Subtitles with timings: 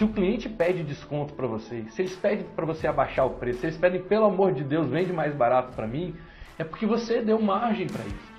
[0.00, 3.60] Se o cliente pede desconto para você, se eles pedem para você abaixar o preço,
[3.60, 6.16] se eles pedem, pelo amor de Deus, vende mais barato para mim,
[6.58, 8.32] é porque você deu margem para isso.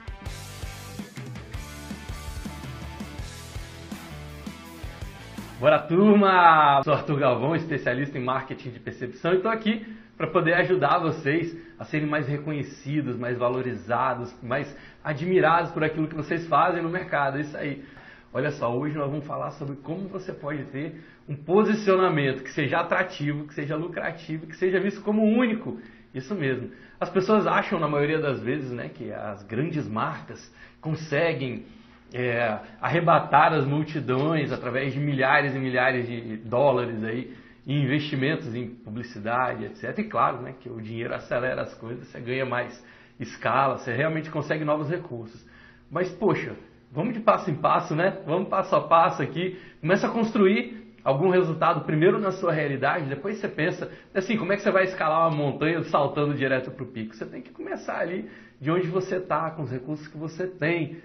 [5.59, 6.81] Bora turma!
[6.83, 9.85] Sou Arthur Galvão, especialista em marketing de percepção e estou aqui
[10.17, 16.15] para poder ajudar vocês a serem mais reconhecidos, mais valorizados, mais admirados por aquilo que
[16.15, 17.37] vocês fazem no mercado.
[17.37, 17.85] É isso aí.
[18.33, 22.79] Olha só, hoje nós vamos falar sobre como você pode ter um posicionamento que seja
[22.79, 25.79] atrativo, que seja lucrativo, que seja visto como único.
[26.13, 26.71] Isso mesmo.
[26.99, 31.65] As pessoas acham, na maioria das vezes, né, que as grandes marcas conseguem
[32.13, 37.33] é, arrebatar as multidões através de milhares e milhares de dólares aí
[37.65, 39.97] em investimentos em publicidade, etc.
[39.99, 42.83] E claro, né, que o dinheiro acelera as coisas, você ganha mais
[43.17, 45.47] escala, você realmente consegue novos recursos.
[45.89, 46.55] Mas poxa,
[46.91, 48.17] vamos de passo em passo, né?
[48.25, 53.37] Vamos passo a passo aqui, começa a construir algum resultado primeiro na sua realidade, depois
[53.37, 56.87] você pensa, assim, como é que você vai escalar uma montanha saltando direto para o
[56.87, 57.15] pico?
[57.15, 61.01] Você tem que começar ali de onde você está, com os recursos que você tem,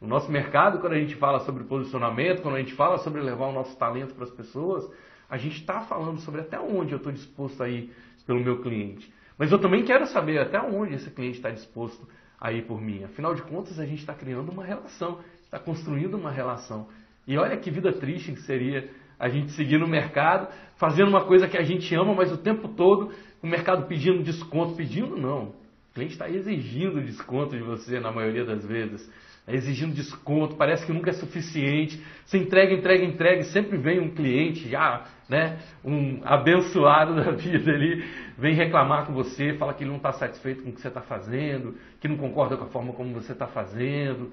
[0.00, 3.46] no nosso mercado, quando a gente fala sobre posicionamento, quando a gente fala sobre levar
[3.46, 4.88] o nosso talento para as pessoas,
[5.28, 7.92] a gente está falando sobre até onde eu estou disposto a ir
[8.26, 9.12] pelo meu cliente.
[9.36, 12.08] Mas eu também quero saber até onde esse cliente está disposto
[12.40, 13.04] a ir por mim.
[13.04, 16.88] Afinal de contas, a gente está criando uma relação, está construindo uma relação.
[17.26, 21.48] E olha que vida triste que seria a gente seguir no mercado, fazendo uma coisa
[21.48, 25.54] que a gente ama, mas o tempo todo o mercado pedindo desconto, pedindo não.
[25.90, 29.08] O cliente está exigindo desconto de você na maioria das vezes
[29.48, 32.02] exigindo desconto, parece que nunca é suficiente.
[32.24, 38.04] Você entrega, entrega, entrega, sempre vem um cliente já, né, um abençoado da vida ali,
[38.36, 41.00] vem reclamar com você, fala que ele não está satisfeito com o que você está
[41.00, 44.32] fazendo, que não concorda com a forma como você está fazendo.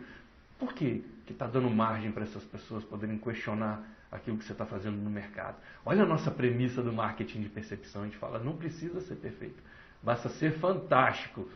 [0.60, 1.02] Por quê?
[1.26, 3.84] Que está dando margem para essas pessoas poderem questionar
[4.16, 5.58] aquilo que você está fazendo no mercado.
[5.86, 8.02] Olha a nossa premissa do marketing de percepção.
[8.02, 9.62] A gente fala, não precisa ser perfeito,
[10.02, 11.48] basta ser fantástico.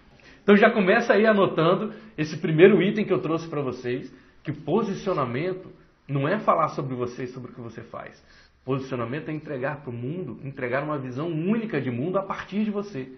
[0.43, 4.13] Então já começa aí anotando esse primeiro item que eu trouxe para vocês,
[4.43, 5.71] que posicionamento
[6.07, 8.23] não é falar sobre você e sobre o que você faz.
[8.65, 12.71] Posicionamento é entregar para o mundo, entregar uma visão única de mundo a partir de
[12.71, 13.11] você.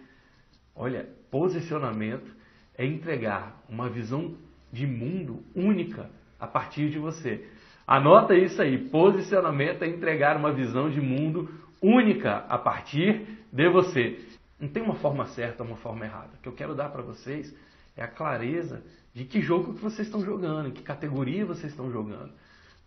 [0.75, 2.35] Olha, posicionamento
[2.77, 4.35] é entregar uma visão
[4.71, 7.47] de mundo única a partir de você.
[7.91, 8.77] Anota isso aí.
[8.77, 11.49] Posicionamento é entregar uma visão de mundo
[11.81, 14.17] única a partir de você.
[14.57, 16.29] Não tem uma forma certa uma forma errada.
[16.35, 17.53] O que eu quero dar para vocês
[17.97, 18.81] é a clareza
[19.13, 22.31] de que jogo que vocês estão jogando, em que categoria vocês estão jogando.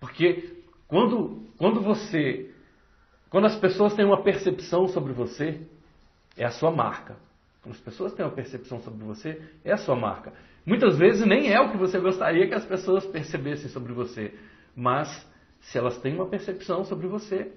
[0.01, 0.55] Porque
[0.89, 2.51] quando, quando você.
[3.29, 5.61] Quando as pessoas têm uma percepção sobre você,
[6.35, 7.15] é a sua marca.
[7.63, 10.33] Quando as pessoas têm uma percepção sobre você, é a sua marca.
[10.65, 14.33] Muitas vezes nem é o que você gostaria que as pessoas percebessem sobre você.
[14.75, 15.09] Mas
[15.61, 17.53] se elas têm uma percepção sobre você,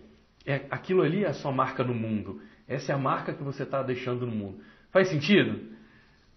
[0.46, 2.42] é, aquilo ali é a sua marca no mundo.
[2.68, 4.60] Essa é a marca que você está deixando no mundo.
[4.92, 5.60] Faz sentido?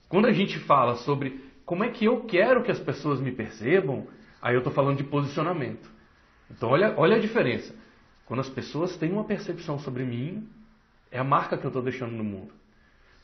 [0.08, 4.06] Quando a gente fala sobre como é que eu quero que as pessoas me percebam,
[4.42, 5.88] aí eu estou falando de posicionamento.
[6.50, 7.74] Então olha, olha a diferença.
[8.26, 10.48] Quando as pessoas têm uma percepção sobre mim,
[11.10, 12.52] é a marca que eu estou deixando no mundo.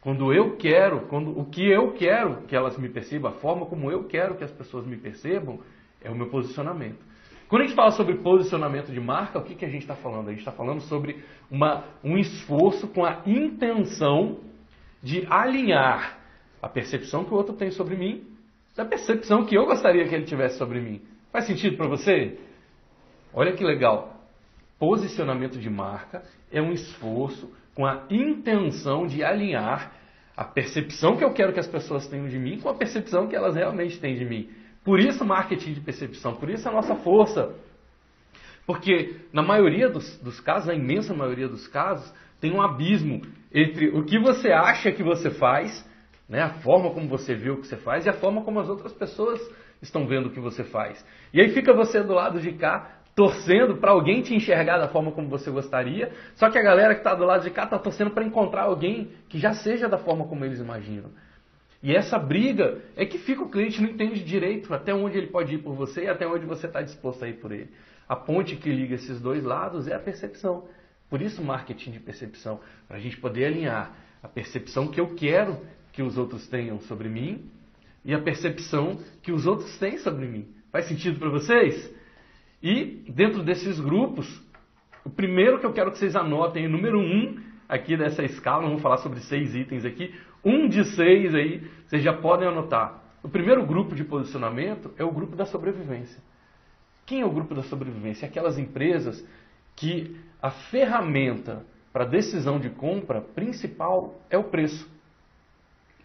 [0.01, 3.91] Quando eu quero, quando o que eu quero que elas me percebam, a forma como
[3.91, 5.59] eu quero que as pessoas me percebam,
[6.01, 7.05] é o meu posicionamento.
[7.49, 10.29] Quando a gente fala sobre posicionamento de marca, o que, que a gente está falando?
[10.29, 14.39] A gente está falando sobre uma, um esforço com a intenção
[15.03, 16.19] de alinhar
[16.61, 18.25] a percepção que o outro tem sobre mim
[18.77, 21.01] da percepção que eu gostaria que ele tivesse sobre mim.
[21.33, 22.39] Faz sentido para você?
[23.33, 24.15] Olha que legal.
[24.79, 29.93] Posicionamento de marca é um esforço com a intenção de alinhar
[30.37, 33.35] a percepção que eu quero que as pessoas tenham de mim com a percepção que
[33.35, 34.51] elas realmente têm de mim.
[34.87, 37.53] Por isso marketing de percepção, por isso a nossa força.
[38.65, 42.09] Porque na maioria dos, dos casos, na imensa maioria dos casos,
[42.41, 43.21] tem um abismo
[43.53, 45.85] entre o que você acha que você faz,
[46.29, 48.69] né, a forma como você vê o que você faz e a forma como as
[48.69, 49.41] outras pessoas
[49.83, 51.05] estão vendo o que você faz.
[51.35, 55.11] E aí fica você do lado de cá torcendo para alguém te enxergar da forma
[55.11, 58.13] como você gostaria, só que a galera que está do lado de cá está torcendo
[58.13, 61.11] para encontrar alguém que já seja da forma como eles imaginam.
[61.83, 65.55] E essa briga é que fica o cliente não entende direito até onde ele pode
[65.55, 67.71] ir por você e até onde você está disposto a ir por ele.
[68.09, 70.69] A ponte que liga esses dois lados é a percepção.
[71.09, 75.61] Por isso, marketing de percepção, para a gente poder alinhar a percepção que eu quero
[75.93, 77.51] que os outros tenham sobre mim
[78.05, 80.47] e a percepção que os outros têm sobre mim.
[80.73, 81.93] Faz sentido para vocês?
[82.63, 84.43] E dentro desses grupos,
[85.05, 88.83] o primeiro que eu quero que vocês anotem, o número um aqui dessa escala, vamos
[88.83, 90.15] falar sobre seis itens aqui.
[90.45, 93.03] Um de seis aí, vocês já podem anotar.
[93.23, 96.23] O primeiro grupo de posicionamento é o grupo da sobrevivência.
[97.05, 98.27] Quem é o grupo da sobrevivência?
[98.27, 99.25] Aquelas empresas
[99.75, 104.89] que a ferramenta para decisão de compra principal é o preço.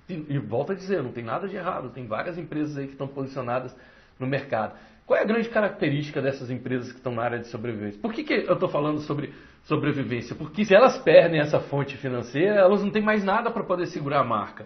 [0.08, 2.94] E, e volto a dizer, não tem nada de errado, tem várias empresas aí que
[2.94, 3.76] estão posicionadas
[4.20, 4.74] no mercado.
[5.12, 8.00] Qual é a grande característica dessas empresas que estão na área de sobrevivência?
[8.00, 9.34] Por que, que eu estou falando sobre
[9.66, 10.34] sobrevivência?
[10.34, 14.22] Porque se elas perdem essa fonte financeira, elas não têm mais nada para poder segurar
[14.22, 14.66] a marca.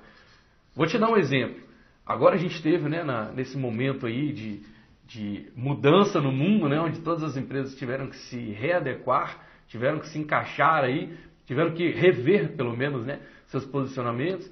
[0.76, 1.64] Vou te dar um exemplo.
[2.06, 4.62] Agora a gente teve, né, na, nesse momento aí de,
[5.08, 10.10] de mudança no mundo, né, onde todas as empresas tiveram que se readequar, tiveram que
[10.10, 14.48] se encaixar aí, tiveram que rever, pelo menos, né, seus posicionamentos.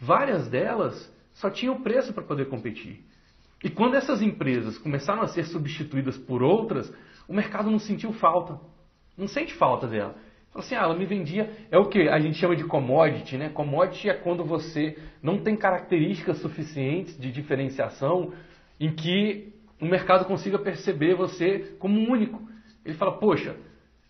[0.00, 3.04] Várias delas só tinham preço para poder competir.
[3.62, 6.92] E quando essas empresas começaram a ser substituídas por outras,
[7.28, 8.58] o mercado não sentiu falta.
[9.16, 10.16] Não sente falta dela.
[10.52, 11.50] Fala assim, ah, ela me vendia.
[11.70, 13.48] É o que a gente chama de commodity, né?
[13.48, 18.32] Commodity é quando você não tem características suficientes de diferenciação
[18.78, 22.42] em que o mercado consiga perceber você como único.
[22.84, 23.56] Ele fala, poxa,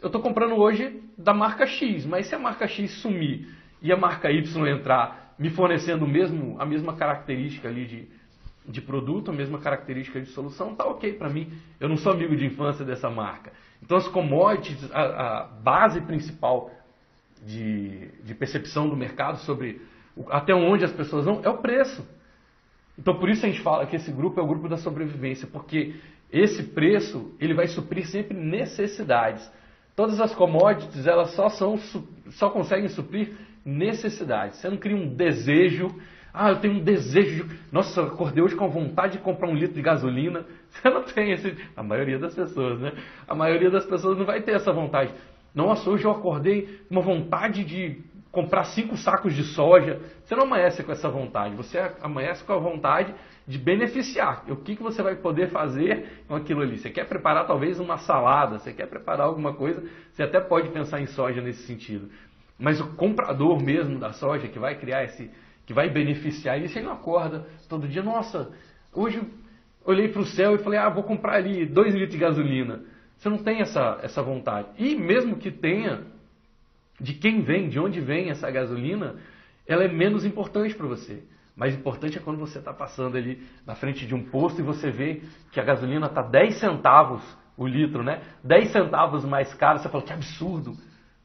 [0.01, 3.47] eu estou comprando hoje da marca X, mas se a marca X sumir
[3.81, 8.09] e a marca Y entrar me fornecendo mesmo, a mesma característica ali de,
[8.67, 11.53] de produto, a mesma característica de solução, tá ok para mim.
[11.81, 13.53] Eu não sou amigo de infância dessa marca.
[13.83, 16.71] Então as commodities, a, a base principal
[17.45, 19.81] de, de, percepção do mercado sobre
[20.31, 22.07] até onde as pessoas vão é o preço.
[22.97, 25.97] Então por isso a gente fala que esse grupo é o grupo da sobrevivência, porque
[26.31, 29.51] esse preço ele vai suprir sempre necessidades.
[29.97, 31.77] Todas as commodities elas só são
[32.31, 34.59] só conseguem suprir necessidades.
[34.59, 35.89] Você não cria um desejo
[36.35, 37.59] ah, eu tenho um desejo de.
[37.71, 40.47] Nossa, eu acordei hoje com vontade de comprar um litro de gasolina.
[40.71, 41.57] Você não tem esse.
[41.77, 42.93] A maioria das pessoas, né?
[43.29, 45.13] A maioria das pessoas não vai ter essa vontade.
[45.55, 48.01] Nossa, hoje eu acordei com uma vontade de
[48.31, 50.01] comprar cinco sacos de soja.
[50.25, 51.55] Você não amanhece com essa vontade.
[51.55, 53.15] Você amanhece com a vontade
[53.47, 54.45] de beneficiar.
[54.49, 56.79] O que, que você vai poder fazer com aquilo ali?
[56.79, 61.01] Você quer preparar talvez uma salada, você quer preparar alguma coisa, você até pode pensar
[61.01, 62.09] em soja nesse sentido.
[62.59, 65.31] Mas o comprador mesmo da soja que vai criar esse,
[65.67, 68.51] que vai beneficiar isso, ele não acorda todo dia, nossa,
[68.93, 69.21] hoje
[69.85, 72.81] olhei para o céu e falei, ah, vou comprar ali dois litros de gasolina.
[73.17, 74.69] Você não tem essa, essa vontade.
[74.79, 76.03] E mesmo que tenha,
[77.01, 79.17] de quem vem, de onde vem essa gasolina,
[79.67, 81.23] ela é menos importante para você.
[81.55, 84.91] Mais importante é quando você está passando ali na frente de um posto e você
[84.91, 85.23] vê
[85.53, 87.23] que a gasolina está 10 centavos
[87.57, 88.23] o litro, né?
[88.43, 90.75] 10 centavos mais caro, você fala, que absurdo.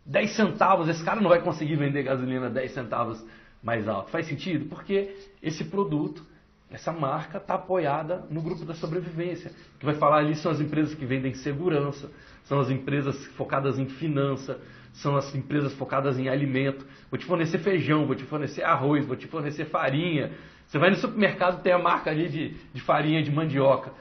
[0.06, 3.26] 10 centavos, esse cara não vai conseguir vender gasolina 10 centavos
[3.62, 4.10] mais alto.
[4.10, 4.66] Faz sentido?
[4.66, 6.26] Porque esse produto,
[6.70, 9.52] essa marca está apoiada no grupo da sobrevivência.
[9.80, 12.12] que vai falar ali são as empresas que vendem segurança,
[12.44, 14.60] são as empresas focadas em finança,
[14.94, 16.86] são as empresas focadas em alimento.
[17.10, 20.32] Vou te fornecer feijão, vou te fornecer arroz, vou te fornecer farinha.
[20.68, 23.92] Você vai no supermercado tem a marca ali de, de farinha de mandioca.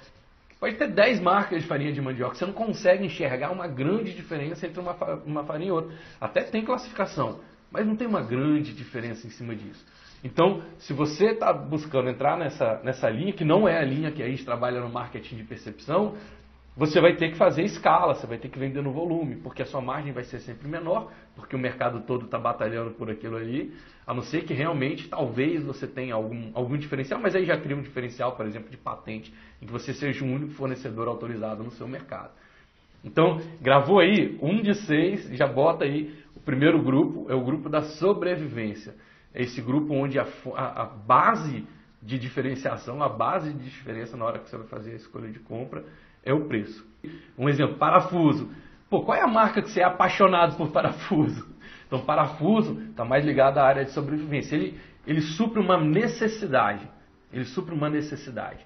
[0.58, 2.34] Pode ter 10 marcas de farinha de mandioca.
[2.34, 4.94] Você não consegue enxergar uma grande diferença entre uma,
[5.24, 5.94] uma farinha e outra.
[6.20, 7.40] Até tem classificação.
[7.70, 9.84] Mas não tem uma grande diferença em cima disso.
[10.24, 14.22] Então, se você está buscando entrar nessa, nessa linha, que não é a linha que
[14.22, 16.16] a gente trabalha no marketing de percepção,
[16.76, 19.64] você vai ter que fazer escala, você vai ter que vender no volume, porque a
[19.64, 23.74] sua margem vai ser sempre menor, porque o mercado todo está batalhando por aquilo ali,
[24.06, 27.76] a não ser que realmente, talvez você tenha algum, algum diferencial, mas aí já cria
[27.76, 31.70] um diferencial, por exemplo, de patente, em que você seja o único fornecedor autorizado no
[31.70, 32.30] seu mercado.
[33.06, 36.12] Então, gravou aí, um de seis, já bota aí
[36.46, 38.94] primeiro grupo é o grupo da sobrevivência.
[39.34, 41.66] É esse grupo onde a, a, a base
[42.00, 45.40] de diferenciação, a base de diferença na hora que você vai fazer a escolha de
[45.40, 45.84] compra
[46.24, 46.86] é o preço.
[47.36, 48.48] Um exemplo, parafuso.
[48.88, 51.44] Pô, qual é a marca que você é apaixonado por parafuso?
[51.86, 54.54] Então, parafuso está mais ligado à área de sobrevivência.
[54.54, 56.88] Ele, ele supre uma necessidade.
[57.32, 58.64] Ele supre uma necessidade.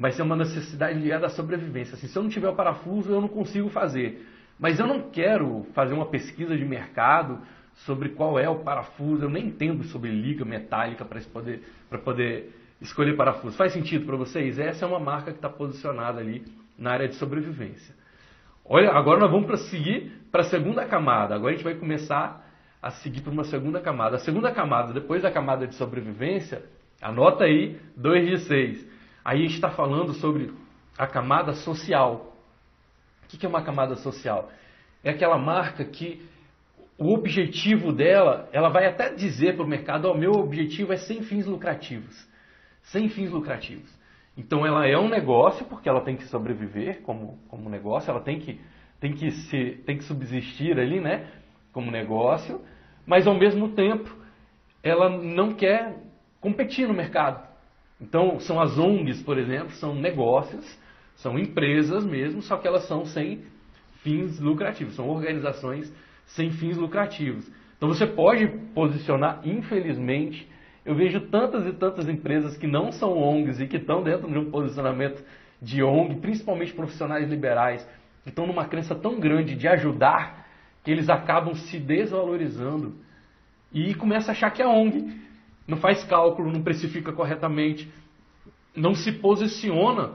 [0.00, 1.92] Mas é uma necessidade ligada à sobrevivência.
[1.92, 4.26] Assim, se eu não tiver o parafuso, eu não consigo fazer.
[4.58, 7.38] Mas eu não quero fazer uma pesquisa de mercado
[7.84, 11.62] sobre qual é o parafuso, eu nem entendo sobre liga metálica para poder,
[12.02, 13.58] poder escolher parafuso.
[13.58, 14.58] Faz sentido para vocês?
[14.58, 16.46] Essa é uma marca que está posicionada ali
[16.78, 17.94] na área de sobrevivência.
[18.64, 21.34] Olha, agora nós vamos seguir para a segunda camada.
[21.34, 22.42] Agora a gente vai começar
[22.80, 24.16] a seguir para uma segunda camada.
[24.16, 26.62] A segunda camada, depois da camada de sobrevivência,
[27.02, 28.99] anota aí 2 de 6.
[29.24, 30.52] Aí está falando sobre
[30.96, 32.34] a camada social.
[33.24, 34.50] O que é uma camada social?
[35.04, 36.22] É aquela marca que
[36.98, 40.98] o objetivo dela, ela vai até dizer para o mercado, o oh, meu objetivo é
[40.98, 42.28] sem fins lucrativos.
[42.82, 43.90] Sem fins lucrativos.
[44.36, 48.38] Então ela é um negócio, porque ela tem que sobreviver como, como negócio, ela tem
[48.38, 48.60] que,
[49.00, 51.26] tem, que se, tem que subsistir ali, né?
[51.72, 52.60] Como negócio,
[53.06, 54.14] mas ao mesmo tempo
[54.82, 55.96] ela não quer
[56.40, 57.49] competir no mercado.
[58.00, 60.78] Então são as ONGs, por exemplo, são negócios
[61.20, 63.42] são empresas mesmo, só que elas são sem
[64.02, 65.92] fins lucrativos, são organizações
[66.24, 67.46] sem fins lucrativos.
[67.76, 70.48] Então você pode posicionar, infelizmente,
[70.84, 74.38] eu vejo tantas e tantas empresas que não são ONGs e que estão dentro de
[74.38, 75.22] um posicionamento
[75.60, 77.86] de ONG, principalmente profissionais liberais,
[78.22, 80.46] que estão numa crença tão grande de ajudar
[80.82, 82.94] que eles acabam se desvalorizando
[83.70, 85.20] e começam a achar que é ONG.
[85.70, 87.88] Não faz cálculo, não precifica corretamente,
[88.74, 90.14] não se posiciona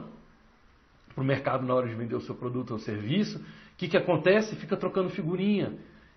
[1.14, 3.38] para o mercado na hora de vender o seu produto ou serviço.
[3.38, 4.54] O que, que acontece?
[4.54, 5.72] Fica trocando figurinha.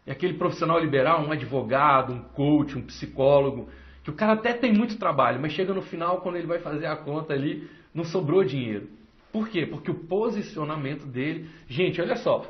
[0.06, 3.70] E aquele profissional liberal, um advogado, um coach, um psicólogo,
[4.04, 6.88] que o cara até tem muito trabalho, mas chega no final, quando ele vai fazer
[6.88, 8.90] a conta ali, não sobrou dinheiro.
[9.32, 9.66] Por quê?
[9.66, 11.50] Porque o posicionamento dele.
[11.70, 12.46] Gente, olha só.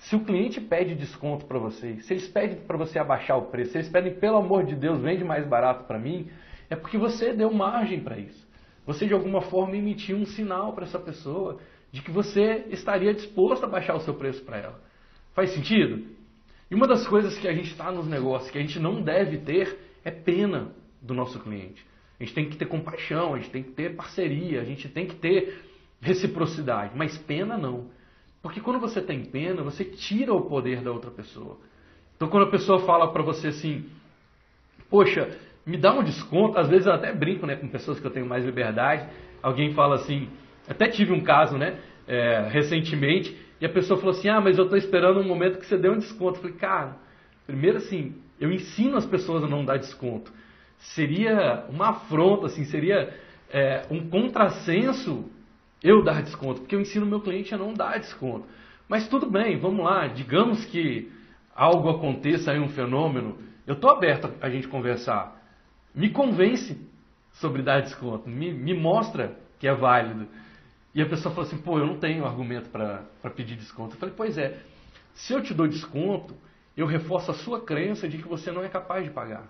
[0.00, 3.72] Se o cliente pede desconto para você, se eles pedem para você abaixar o preço,
[3.72, 6.26] se eles pedem, pelo amor de Deus, vende mais barato para mim,
[6.70, 8.48] é porque você deu margem para isso.
[8.86, 11.58] Você, de alguma forma, emitiu um sinal para essa pessoa
[11.92, 14.80] de que você estaria disposto a baixar o seu preço para ela.
[15.34, 16.06] Faz sentido?
[16.70, 19.38] E uma das coisas que a gente está nos negócios, que a gente não deve
[19.38, 21.84] ter, é pena do nosso cliente.
[22.18, 25.06] A gente tem que ter compaixão, a gente tem que ter parceria, a gente tem
[25.06, 25.62] que ter
[26.00, 27.90] reciprocidade, mas pena não.
[28.42, 31.58] Porque quando você tem pena, você tira o poder da outra pessoa.
[32.16, 33.86] Então quando a pessoa fala para você assim,
[34.88, 38.10] poxa, me dá um desconto, às vezes eu até brinco né, com pessoas que eu
[38.10, 39.08] tenho mais liberdade,
[39.42, 40.28] alguém fala assim,
[40.68, 44.64] até tive um caso né, é, recentemente, e a pessoa falou assim, ah, mas eu
[44.64, 46.38] estou esperando um momento que você dê um desconto.
[46.38, 46.96] Eu falei, cara,
[47.46, 50.32] primeiro assim, eu ensino as pessoas a não dar desconto.
[50.78, 53.14] Seria uma afronta, assim, seria
[53.50, 55.30] é, um contrassenso
[55.82, 58.46] eu dar desconto, porque eu ensino meu cliente a não dar desconto.
[58.88, 61.10] Mas tudo bem, vamos lá, digamos que
[61.54, 65.40] algo aconteça aí, um fenômeno, eu estou aberto a gente conversar.
[65.94, 66.76] Me convence
[67.32, 70.26] sobre dar desconto, me, me mostra que é válido.
[70.94, 73.94] E a pessoa falou assim, pô, eu não tenho argumento para pedir desconto.
[73.94, 74.58] Eu falei, pois é,
[75.14, 76.34] se eu te dou desconto,
[76.76, 79.46] eu reforço a sua crença de que você não é capaz de pagar.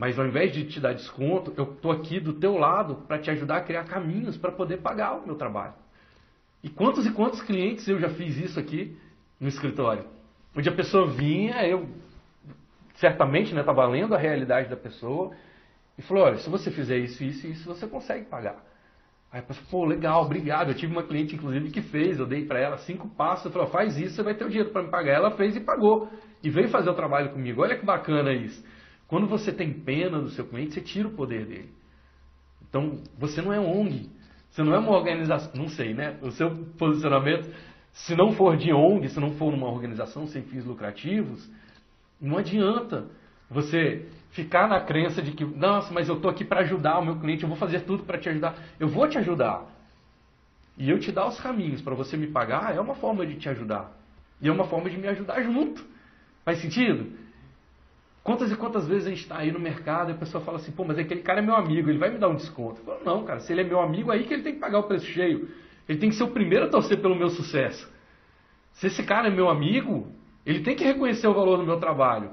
[0.00, 3.30] Mas ao invés de te dar desconto, eu estou aqui do teu lado para te
[3.30, 5.74] ajudar a criar caminhos para poder pagar o meu trabalho.
[6.64, 8.96] E quantos e quantos clientes eu já fiz isso aqui
[9.38, 10.06] no escritório?
[10.56, 11.86] Onde a pessoa vinha, eu
[12.94, 15.32] certamente estava né, lendo a realidade da pessoa
[15.98, 18.56] e falou, olha, se você fizer isso, isso e isso, você consegue pagar.
[19.30, 20.70] Aí a pessoa, pô, legal, obrigado.
[20.70, 23.68] Eu tive uma cliente, inclusive, que fez, eu dei para ela cinco passos, eu falei,
[23.68, 25.12] faz isso, você vai ter o dinheiro para me pagar.
[25.12, 26.08] Ela fez e pagou.
[26.42, 27.60] E veio fazer o trabalho comigo.
[27.60, 28.64] Olha que bacana isso.
[29.10, 31.68] Quando você tem pena do seu cliente, você tira o poder dele.
[32.62, 34.08] Então, você não é ONG.
[34.48, 35.50] Você não é uma organização.
[35.52, 36.16] Não sei, né?
[36.22, 37.52] O seu posicionamento,
[37.92, 41.50] se não for de ONG, se não for uma organização sem fins lucrativos,
[42.20, 43.08] não adianta
[43.50, 47.18] você ficar na crença de que, nossa, mas eu estou aqui para ajudar o meu
[47.18, 48.56] cliente, eu vou fazer tudo para te ajudar.
[48.78, 49.66] Eu vou te ajudar.
[50.78, 53.48] E eu te dar os caminhos para você me pagar é uma forma de te
[53.48, 53.90] ajudar.
[54.40, 55.84] E é uma forma de me ajudar junto.
[56.44, 57.28] Faz sentido?
[58.22, 60.72] Quantas e quantas vezes a gente está aí no mercado e a pessoa fala assim,
[60.72, 62.80] pô, mas aquele cara é meu amigo, ele vai me dar um desconto.
[62.80, 64.80] Eu falo, não, cara, se ele é meu amigo, aí que ele tem que pagar
[64.80, 65.48] o preço cheio.
[65.88, 67.90] Ele tem que ser o primeiro a torcer pelo meu sucesso.
[68.72, 70.06] Se esse cara é meu amigo,
[70.44, 72.30] ele tem que reconhecer o valor do meu trabalho.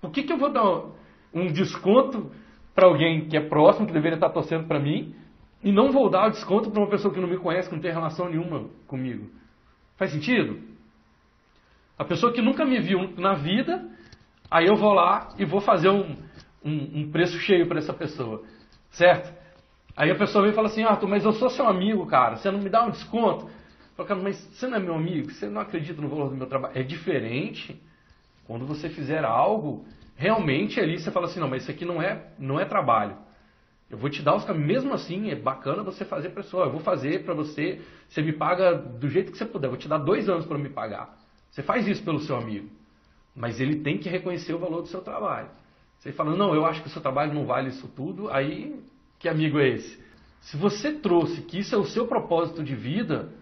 [0.00, 0.84] Por que, que eu vou dar
[1.32, 2.30] um desconto
[2.74, 5.14] para alguém que é próximo, que deveria estar torcendo para mim,
[5.62, 7.82] e não vou dar o desconto para uma pessoa que não me conhece, que não
[7.82, 9.30] tem relação nenhuma comigo?
[9.96, 10.60] Faz sentido?
[11.98, 13.88] A pessoa que nunca me viu na vida
[14.54, 16.14] Aí eu vou lá e vou fazer um,
[16.64, 18.44] um, um preço cheio para essa pessoa,
[18.92, 19.34] certo?
[19.96, 22.52] Aí a pessoa vem e fala assim, Arthur, mas eu sou seu amigo, cara, você
[22.52, 23.50] não me dá um desconto?
[23.98, 26.46] Eu falo, mas você não é meu amigo, você não acredita no valor do meu
[26.46, 26.78] trabalho.
[26.78, 27.82] É diferente
[28.46, 29.84] quando você fizer algo,
[30.14, 33.16] realmente ali você fala assim, não, mas isso aqui não é, não é trabalho.
[33.90, 36.66] Eu vou te dar os caminhos, mesmo assim, é bacana você fazer para pessoa.
[36.66, 39.66] Eu vou fazer para você, você me paga do jeito que você puder.
[39.66, 41.18] Eu vou te dar dois anos para me pagar.
[41.50, 42.83] Você faz isso pelo seu amigo.
[43.34, 45.48] Mas ele tem que reconhecer o valor do seu trabalho.
[45.98, 48.78] Você fala, não, eu acho que o seu trabalho não vale isso tudo, aí
[49.18, 50.02] que amigo é esse?
[50.40, 53.32] Se você trouxe que isso é o seu propósito de vida,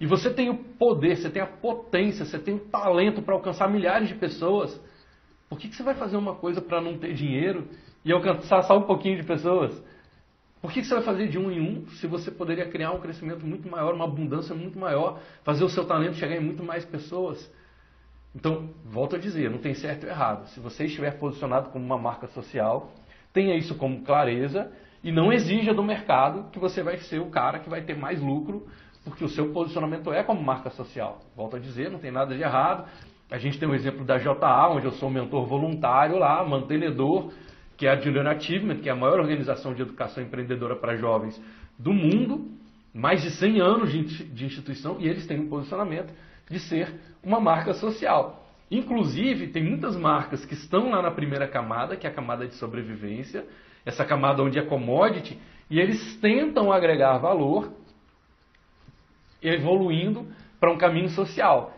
[0.00, 3.68] e você tem o poder, você tem a potência, você tem o talento para alcançar
[3.68, 4.78] milhares de pessoas,
[5.48, 7.68] por que, que você vai fazer uma coisa para não ter dinheiro
[8.04, 9.80] e alcançar só um pouquinho de pessoas?
[10.60, 13.00] Por que, que você vai fazer de um em um se você poderia criar um
[13.00, 16.84] crescimento muito maior, uma abundância muito maior, fazer o seu talento chegar em muito mais
[16.84, 17.50] pessoas?
[18.36, 20.46] Então, volto a dizer, não tem certo ou errado.
[20.48, 22.92] Se você estiver posicionado como uma marca social,
[23.32, 24.70] tenha isso como clareza
[25.02, 28.20] e não exija do mercado que você vai ser o cara que vai ter mais
[28.20, 28.66] lucro,
[29.02, 31.22] porque o seu posicionamento é como marca social.
[31.34, 32.86] Volto a dizer, não tem nada de errado.
[33.30, 37.32] A gente tem o exemplo da JA, onde eu sou mentor voluntário lá, mantenedor,
[37.74, 41.42] que é a Julian Achievement, que é a maior organização de educação empreendedora para jovens
[41.78, 42.50] do mundo,
[42.92, 46.12] mais de 100 anos de instituição, e eles têm um posicionamento
[46.50, 48.44] de ser uma marca social.
[48.70, 52.54] Inclusive, tem muitas marcas que estão lá na primeira camada, que é a camada de
[52.54, 53.44] sobrevivência,
[53.84, 55.38] essa camada onde é commodity,
[55.70, 57.72] e eles tentam agregar valor
[59.42, 60.26] evoluindo
[60.58, 61.72] para um caminho social.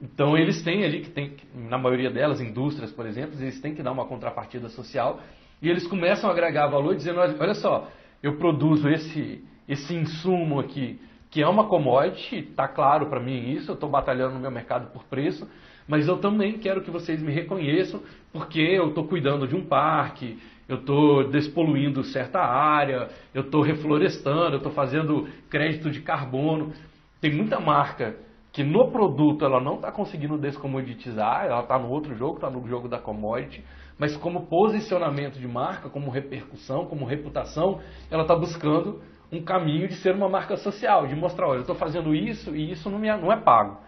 [0.00, 3.82] Então eles têm ali que tem, na maioria delas, indústrias, por exemplo, eles têm que
[3.82, 5.20] dar uma contrapartida social
[5.62, 7.88] e eles começam a agregar valor dizendo, olha só,
[8.22, 13.70] eu produzo esse, esse insumo aqui, que é uma commodity, está claro para mim isso,
[13.70, 15.48] eu estou batalhando no meu mercado por preço,
[15.88, 18.00] mas eu também quero que vocês me reconheçam
[18.32, 24.54] porque eu estou cuidando de um parque, eu estou despoluindo certa área, eu estou reflorestando,
[24.54, 26.72] eu estou fazendo crédito de carbono.
[27.20, 28.16] Tem muita marca
[28.52, 32.66] que no produto ela não está conseguindo descomoditizar, ela está no outro jogo, está no
[32.66, 33.62] jogo da commodity,
[33.98, 39.00] mas como posicionamento de marca, como repercussão, como reputação, ela está buscando
[39.32, 42.70] um caminho de ser uma marca social, de mostrar, olha, eu estou fazendo isso e
[42.70, 43.78] isso não, me, não é pago.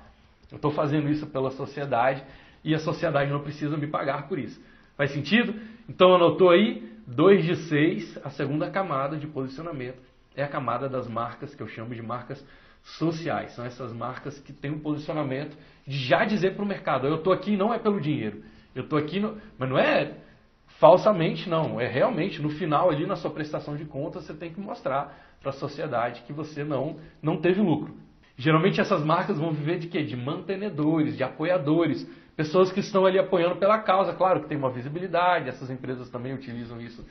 [0.50, 2.22] Eu estou fazendo isso pela sociedade
[2.64, 4.60] e a sociedade não precisa me pagar por isso.
[4.96, 5.54] Faz sentido?
[5.88, 9.98] Então anotou aí, 2 de 6, a segunda camada de posicionamento
[10.34, 12.44] é a camada das marcas que eu chamo de marcas
[12.82, 13.52] sociais.
[13.52, 17.32] São essas marcas que têm um posicionamento de já dizer para o mercado: eu estou
[17.32, 18.42] aqui não é pelo dinheiro,
[18.74, 19.36] eu estou aqui, no...
[19.58, 20.14] mas não é
[20.78, 21.80] falsamente, não.
[21.80, 25.50] É realmente no final ali na sua prestação de contas você tem que mostrar para
[25.50, 27.94] a sociedade que você não não teve lucro.
[28.36, 30.02] Geralmente essas marcas vão viver de quê?
[30.04, 34.12] De mantenedores, de apoiadores, pessoas que estão ali apoiando pela causa.
[34.12, 37.04] Claro que tem uma visibilidade, essas empresas também utilizam isso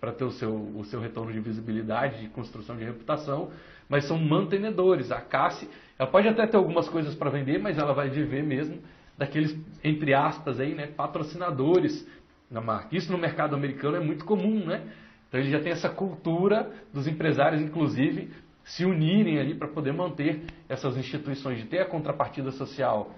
[0.00, 3.52] para ter o seu, o seu retorno de visibilidade, de construção de reputação,
[3.88, 5.12] mas são mantenedores.
[5.12, 8.80] A Cassi, ela pode até ter algumas coisas para vender, mas ela vai viver mesmo
[9.16, 12.06] daqueles, entre aspas, aí, né, patrocinadores
[12.50, 12.94] na marca.
[12.96, 14.82] Isso no mercado americano é muito comum, né?
[15.28, 18.30] Então ele já tem essa cultura dos empresários, inclusive,
[18.64, 23.10] se unirem ali para poder manter essas instituições, de ter a contrapartida social.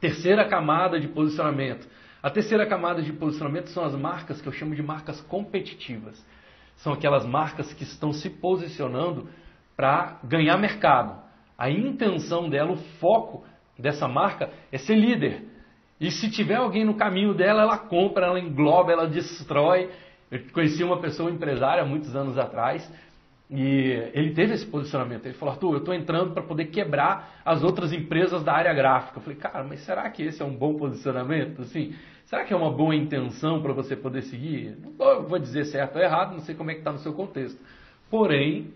[0.00, 1.88] Terceira camada de posicionamento.
[2.22, 6.24] A terceira camada de posicionamento são as marcas que eu chamo de marcas competitivas.
[6.76, 9.28] São aquelas marcas que estão se posicionando
[9.76, 11.20] para ganhar mercado.
[11.56, 13.44] A intenção dela, o foco
[13.78, 15.44] dessa marca é ser líder.
[16.00, 19.90] E se tiver alguém no caminho dela, ela compra, ela engloba, ela destrói.
[20.30, 22.90] Eu conheci uma pessoa empresária muitos anos atrás
[23.50, 25.26] e ele teve esse posicionamento.
[25.26, 29.18] Ele falou: Arthur, eu estou entrando para poder quebrar as outras empresas da área gráfica.
[29.18, 31.62] Eu falei: cara, mas será que esse é um bom posicionamento?
[31.62, 31.94] Assim,
[32.26, 34.76] será que é uma boa intenção para você poder seguir?
[34.98, 37.58] Não vou dizer certo ou errado, não sei como é que está no seu contexto.
[38.10, 38.72] Porém,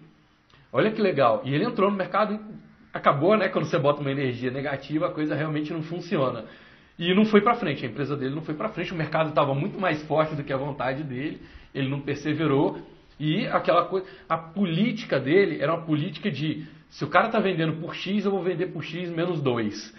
[0.73, 1.43] Olha que legal.
[1.45, 2.41] E ele entrou no mercado,
[2.93, 3.49] acabou, né?
[3.49, 6.45] Quando você bota uma energia negativa, a coisa realmente não funciona.
[6.99, 9.55] E não foi para frente, a empresa dele não foi para frente, o mercado estava
[9.55, 11.41] muito mais forte do que a vontade dele,
[11.75, 12.79] ele não perseverou.
[13.19, 17.81] E aquela coisa, a política dele era uma política de se o cara está vendendo
[17.81, 19.95] por X, eu vou vender por X menos 2.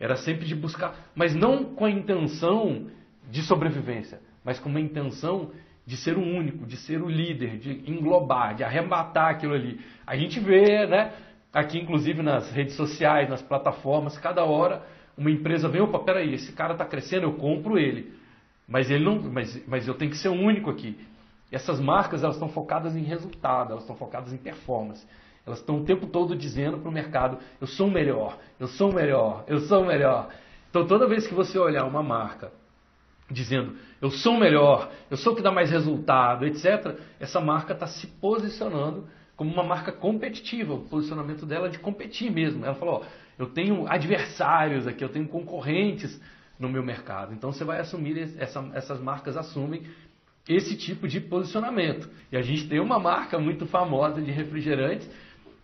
[0.00, 2.88] Era sempre de buscar, mas não com a intenção
[3.30, 5.52] de sobrevivência, mas com uma intenção
[5.86, 9.80] de ser o único, de ser o líder, de englobar, de arrebatar aquilo ali.
[10.04, 11.12] A gente vê, né,
[11.52, 14.82] aqui inclusive nas redes sociais, nas plataformas, cada hora
[15.16, 18.14] uma empresa vem, opa, peraí, esse cara está crescendo, eu compro ele.
[18.66, 20.98] Mas ele não, mas, mas eu tenho que ser o único aqui.
[21.50, 25.06] Essas marcas elas estão focadas em resultado, elas estão focadas em performance.
[25.46, 28.90] Elas estão o tempo todo dizendo para o mercado: eu sou o melhor, eu sou
[28.90, 30.28] o melhor, eu sou o melhor.
[30.70, 32.50] Então toda vez que você olhar uma marca
[33.30, 37.72] dizendo eu sou o melhor, eu sou o que dá mais resultado, etc., essa marca
[37.72, 39.06] está se posicionando
[39.36, 42.64] como uma marca competitiva, o posicionamento dela é de competir mesmo.
[42.64, 43.06] Ela falou: ó,
[43.38, 46.20] eu tenho adversários aqui, eu tenho concorrentes
[46.58, 47.32] no meu mercado.
[47.32, 49.82] Então você vai assumir, essa, essas marcas assumem
[50.48, 52.08] esse tipo de posicionamento.
[52.30, 55.08] E a gente tem uma marca muito famosa de refrigerantes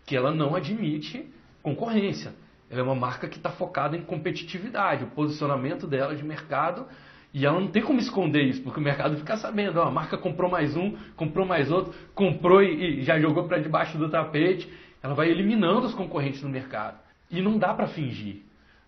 [0.05, 1.25] que ela não admite
[1.61, 2.33] concorrência.
[2.69, 5.03] Ela é uma marca que está focada em competitividade.
[5.03, 6.85] O posicionamento dela de mercado
[7.33, 10.17] e ela não tem como esconder isso, porque o mercado fica sabendo, ó, a marca
[10.17, 14.67] comprou mais um, comprou mais outro, comprou e, e já jogou para debaixo do tapete.
[15.01, 16.97] Ela vai eliminando os concorrentes no mercado.
[17.29, 18.41] E não dá para fingir.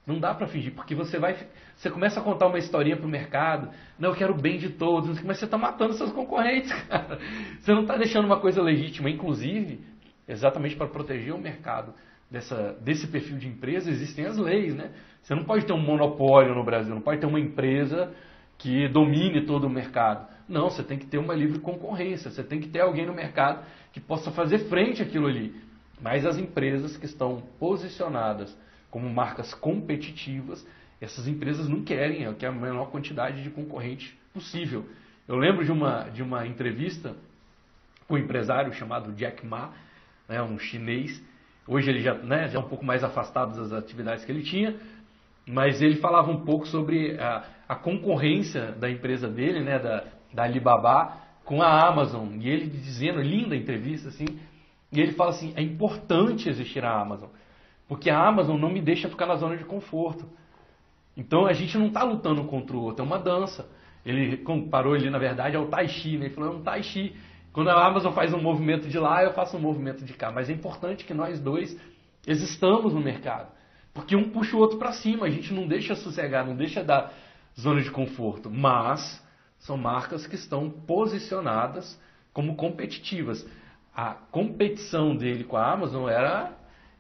[0.05, 1.37] Não dá para fingir, porque você vai,
[1.75, 4.69] você começa a contar uma historinha para o mercado, não, eu quero o bem de
[4.69, 7.19] todos, mas você está matando seus concorrentes, cara.
[7.59, 9.79] Você não está deixando uma coisa legítima, inclusive,
[10.27, 11.93] exatamente para proteger o mercado
[12.31, 14.89] dessa, desse perfil de empresa, existem as leis, né?
[15.21, 18.11] Você não pode ter um monopólio no Brasil, não pode ter uma empresa
[18.61, 20.27] que domine todo o mercado.
[20.47, 23.65] Não, você tem que ter uma livre concorrência, você tem que ter alguém no mercado
[23.91, 25.55] que possa fazer frente àquilo ali.
[25.99, 28.55] Mas as empresas que estão posicionadas
[28.91, 30.65] como marcas competitivas,
[30.99, 34.85] essas empresas não querem, é, querem a menor quantidade de concorrente possível.
[35.27, 37.15] Eu lembro de uma, de uma entrevista
[38.07, 39.71] com um empresário chamado Jack Ma,
[40.27, 41.21] né, um chinês,
[41.67, 44.75] Hoje ele já, né, já é um pouco mais afastado das atividades que ele tinha,
[45.47, 50.43] mas ele falava um pouco sobre a, a concorrência da empresa dele, né, da, da
[50.43, 52.29] Alibaba, com a Amazon.
[52.39, 54.25] E ele dizendo, linda entrevista, assim,
[54.91, 57.29] e ele fala assim: é importante existir a Amazon,
[57.87, 60.25] porque a Amazon não me deixa ficar na zona de conforto.
[61.15, 63.69] Então a gente não está lutando contra o outro, é uma dança.
[64.05, 66.25] Ele comparou ele, na verdade, ao Tai Chi, né?
[66.25, 67.15] ele falou: é um Tai Chi.
[67.53, 70.31] Quando a Amazon faz um movimento de lá, eu faço um movimento de cá.
[70.31, 71.77] Mas é importante que nós dois
[72.25, 73.51] existamos no mercado.
[73.93, 77.13] Porque um puxa o outro para cima, a gente não deixa sossegar, não deixa dar
[77.59, 78.49] zona de conforto.
[78.49, 79.21] Mas
[79.59, 81.99] são marcas que estão posicionadas
[82.33, 83.45] como competitivas.
[83.93, 86.53] A competição dele com a Amazon era,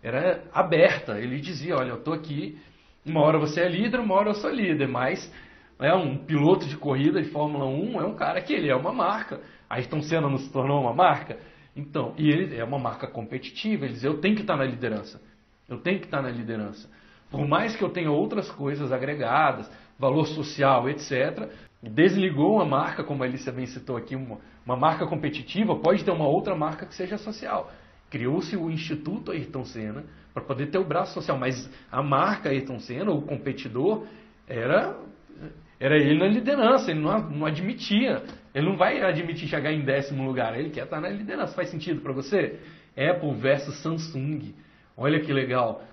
[0.03, 1.19] era aberta.
[1.19, 2.59] Ele dizia: Olha, eu estou aqui,
[3.05, 5.31] uma hora você é líder, uma hora eu sou líder, mas
[5.79, 8.93] é um piloto de corrida de Fórmula 1 é um cara que ele é uma
[8.93, 9.41] marca.
[9.69, 11.39] Ayrton Senna não se tornou uma marca?
[11.75, 15.21] Então, e ele é uma marca competitiva, ele diz, eu tenho que estar na liderança.
[15.71, 16.89] Eu tenho que estar na liderança.
[17.29, 21.49] Por mais que eu tenha outras coisas agregadas, valor social, etc.,
[21.81, 26.11] desligou uma marca, como a Alicia bem citou aqui, uma, uma marca competitiva, pode ter
[26.11, 27.71] uma outra marca que seja social.
[28.09, 30.03] Criou-se o Instituto Ayrton Senna
[30.33, 34.05] para poder ter o braço social, mas a marca Ayrton Senna, o competidor,
[34.47, 34.97] era
[35.79, 38.21] era ele na liderança, ele não, não admitia.
[38.53, 41.55] Ele não vai admitir chegar em décimo lugar, ele quer estar na liderança.
[41.55, 42.59] Faz sentido para você?
[42.95, 44.53] Apple versus Samsung.
[44.95, 45.83] Olha que legal.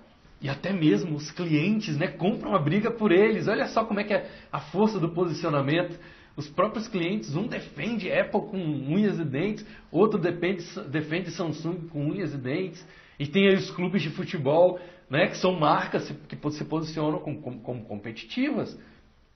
[0.41, 3.47] E até mesmo os clientes né, compram a briga por eles.
[3.47, 5.99] Olha só como é que é a força do posicionamento.
[6.35, 12.05] Os próprios clientes, um defende Apple com unhas e dentes, outro defende, defende Samsung com
[12.05, 12.87] unhas e dentes.
[13.19, 17.41] E tem aí os clubes de futebol, né, que são marcas que se posicionam como,
[17.41, 18.79] como, como competitivas.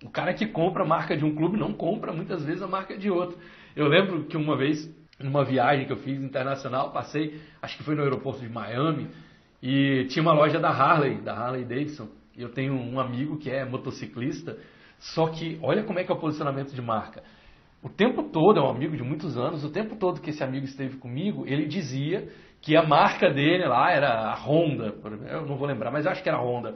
[0.01, 2.97] O cara que compra a marca de um clube não compra muitas vezes a marca
[2.97, 3.37] de outro.
[3.75, 7.95] Eu lembro que uma vez, numa viagem que eu fiz internacional, passei, acho que foi
[7.95, 9.09] no aeroporto de Miami,
[9.65, 12.09] e tinha uma loja da Harley, da Harley Davidson.
[12.35, 14.57] E eu tenho um amigo que é motociclista,
[14.99, 17.23] só que olha como é que é o posicionamento de marca.
[17.81, 20.65] O tempo todo, é um amigo de muitos anos, o tempo todo que esse amigo
[20.65, 22.27] esteve comigo, ele dizia
[22.61, 24.95] que a marca dele lá era a Honda,
[25.29, 26.75] eu não vou lembrar, mas acho que era a Honda.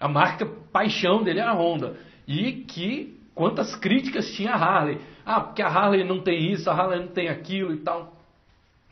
[0.00, 4.98] A marca paixão dele era a Honda e que quantas críticas tinha a Harley.
[5.24, 8.14] Ah, porque a Harley não tem isso, a Harley não tem aquilo e tal.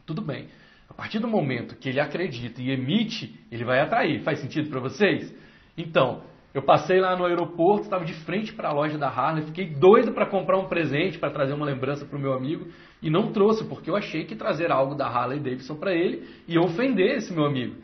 [0.04, 0.48] Tudo bem.
[0.88, 4.22] A partir do momento que ele acredita e emite, ele vai atrair.
[4.22, 5.34] Faz sentido para vocês?
[5.76, 6.22] Então,
[6.54, 10.12] eu passei lá no aeroporto, estava de frente para a loja da Harley, fiquei doido
[10.12, 12.68] para comprar um presente, para trazer uma lembrança para o meu amigo,
[13.02, 16.60] e não trouxe, porque eu achei que trazer algo da Harley Davidson para ele ia
[16.60, 17.74] ofender esse meu amigo.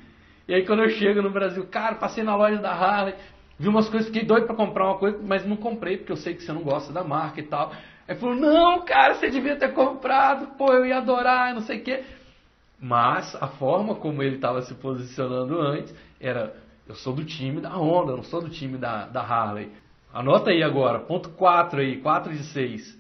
[0.47, 3.15] E aí quando eu chego no Brasil, cara, passei na loja da Harley,
[3.59, 6.35] vi umas coisas, fiquei doido para comprar uma coisa, mas não comprei porque eu sei
[6.35, 7.73] que você não gosta da marca e tal.
[8.07, 11.83] Aí falou, não, cara, você devia ter comprado, pô, eu ia adorar, não sei o
[11.83, 12.05] quê.
[12.81, 16.57] Mas a forma como ele estava se posicionando antes era,
[16.89, 19.71] eu sou do time da Honda, não sou do time da, da Harley.
[20.13, 22.99] Anota aí agora, ponto 4 aí, 4 de 6.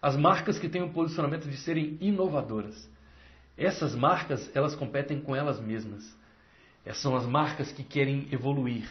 [0.00, 2.88] As marcas que têm o posicionamento de serem inovadoras.
[3.58, 6.16] Essas marcas, elas competem com elas mesmas.
[6.86, 8.88] Essas são as marcas que querem evoluir.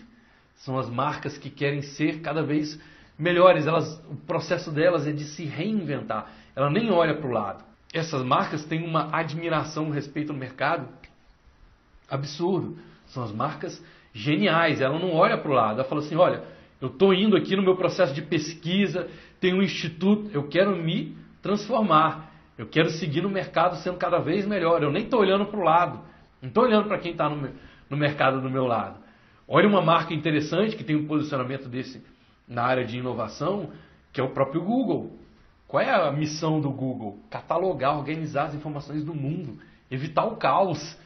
[0.58, 2.80] São as marcas que querem ser cada vez
[3.18, 3.66] melhores.
[3.66, 6.30] Elas, o processo delas é de se reinventar.
[6.56, 7.69] Ela nem olha para o lado.
[7.94, 10.88] Essas marcas têm uma admiração a respeito do mercado
[12.10, 12.78] absurdo.
[13.08, 14.82] São as marcas geniais.
[14.82, 15.80] Ela não olha para o lado.
[15.80, 16.44] Ela fala assim: olha,
[16.82, 21.16] eu estou indo aqui no meu processo de pesquisa, tem um instituto, eu quero me
[21.42, 22.30] transformar.
[22.58, 24.84] Eu quero seguir no mercado sendo cada vez melhor.
[24.84, 26.02] Eu nem estou olhando para o lado.
[26.42, 27.50] Não estou olhando para quem está no,
[27.90, 28.98] no mercado do meu lado.
[29.48, 32.04] Olha uma marca interessante que tem um posicionamento desse
[32.48, 33.72] na área de inovação,
[34.12, 35.18] que é o próprio Google.
[35.70, 37.20] Qual é a missão do Google?
[37.30, 40.98] Catalogar, organizar as informações do mundo, evitar o caos.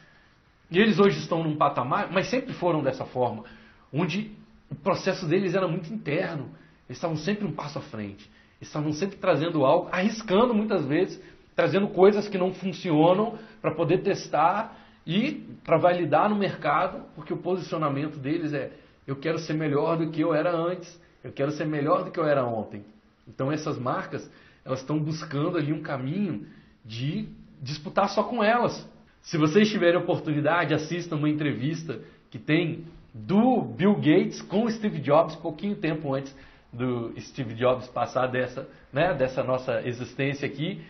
[0.70, 3.44] E eles hoje estão num patamar, mas sempre foram dessa forma,
[3.92, 4.32] onde
[4.70, 6.48] o processo deles era muito interno.
[6.88, 8.24] Eles estavam sempre um passo à frente.
[8.58, 11.22] Eles estavam sempre trazendo algo, arriscando muitas vezes,
[11.54, 17.36] trazendo coisas que não funcionam para poder testar e para validar no mercado, porque o
[17.36, 18.72] posicionamento deles é:
[19.06, 22.18] eu quero ser melhor do que eu era antes, eu quero ser melhor do que
[22.18, 22.82] eu era ontem.
[23.28, 24.30] Então essas marcas,
[24.64, 26.46] elas estão buscando ali um caminho
[26.84, 27.28] de
[27.60, 28.88] disputar só com elas.
[29.22, 32.00] Se vocês tiverem oportunidade, assistam uma entrevista
[32.30, 36.34] que tem do Bill Gates com Steve Jobs, pouquinho tempo antes
[36.72, 40.82] do Steve Jobs passar dessa, né, dessa nossa existência aqui,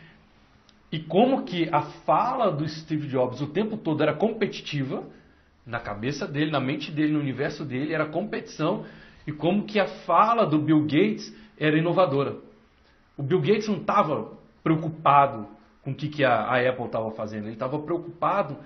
[0.91, 5.05] e como que a fala do Steve Jobs o tempo todo era competitiva,
[5.67, 8.85] na cabeça dele, na mente dele, no universo dele, era competição,
[9.27, 12.37] e como que a fala do Bill Gates era inovadora.
[13.17, 15.49] O Bill Gates não estava preocupado
[15.83, 18.57] com o que, que a, a Apple estava fazendo, ele estava preocupado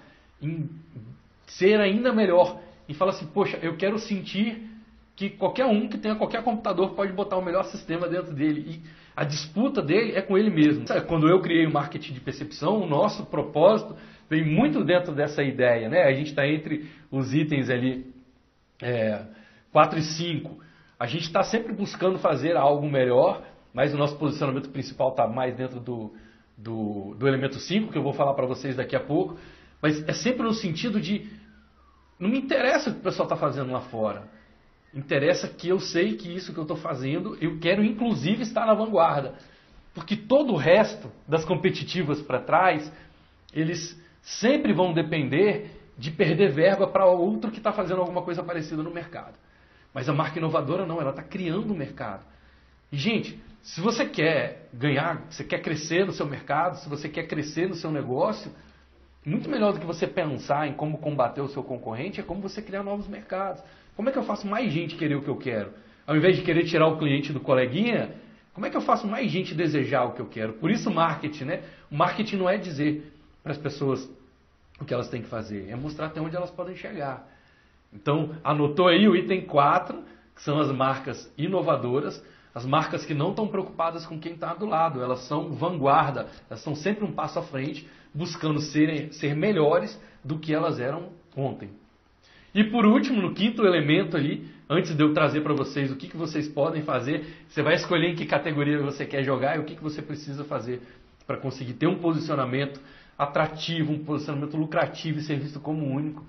[0.40, 0.70] em
[1.46, 4.68] ser ainda melhor e fala assim, poxa, eu quero sentir
[5.16, 8.64] que qualquer um que tenha qualquer computador pode botar o melhor sistema dentro dele.
[8.68, 8.82] E
[9.16, 10.84] a disputa dele é com ele mesmo.
[11.08, 13.96] Quando eu criei o marketing de percepção, o nosso propósito
[14.30, 15.88] vem muito dentro dessa ideia.
[15.88, 16.04] Né?
[16.04, 18.06] A gente está entre os itens ali
[18.80, 19.22] é,
[19.72, 20.60] 4 e 5.
[21.00, 25.54] A gente está sempre buscando fazer algo melhor, mas o nosso posicionamento principal está mais
[25.56, 26.12] dentro do,
[26.56, 29.38] do, do elemento 5, que eu vou falar para vocês daqui a pouco.
[29.80, 31.30] Mas é sempre no sentido de
[32.18, 34.28] não me interessa o que o pessoal está fazendo lá fora.
[34.92, 38.74] Interessa que eu sei que isso que eu estou fazendo, eu quero inclusive estar na
[38.74, 39.34] vanguarda.
[39.94, 42.90] Porque todo o resto das competitivas para trás,
[43.52, 48.82] eles sempre vão depender de perder verba para outro que está fazendo alguma coisa parecida
[48.82, 49.34] no mercado.
[49.92, 52.24] Mas a marca inovadora não, ela está criando o mercado.
[52.90, 57.26] E, gente, se você quer ganhar, você quer crescer no seu mercado, se você quer
[57.26, 58.50] crescer no seu negócio,
[59.22, 62.62] muito melhor do que você pensar em como combater o seu concorrente é como você
[62.62, 63.62] criar novos mercados.
[63.94, 65.70] Como é que eu faço mais gente querer o que eu quero?
[66.06, 68.14] Ao invés de querer tirar o cliente do coleguinha,
[68.54, 70.54] como é que eu faço mais gente desejar o que eu quero?
[70.54, 71.62] Por isso marketing, né?
[71.90, 74.08] O marketing não é dizer para as pessoas
[74.80, 77.28] o que elas têm que fazer, é mostrar até onde elas podem chegar.
[77.92, 80.02] Então, anotou aí o item 4,
[80.34, 84.66] que são as marcas inovadoras, as marcas que não estão preocupadas com quem está do
[84.66, 90.00] lado, elas são vanguarda, elas estão sempre um passo à frente buscando serem, ser melhores
[90.24, 91.70] do que elas eram ontem.
[92.54, 96.08] E por último, no quinto elemento ali, antes de eu trazer para vocês o que,
[96.08, 99.64] que vocês podem fazer, você vai escolher em que categoria você quer jogar e o
[99.64, 100.80] que, que você precisa fazer
[101.26, 102.80] para conseguir ter um posicionamento
[103.18, 106.24] atrativo, um posicionamento lucrativo e ser visto como único.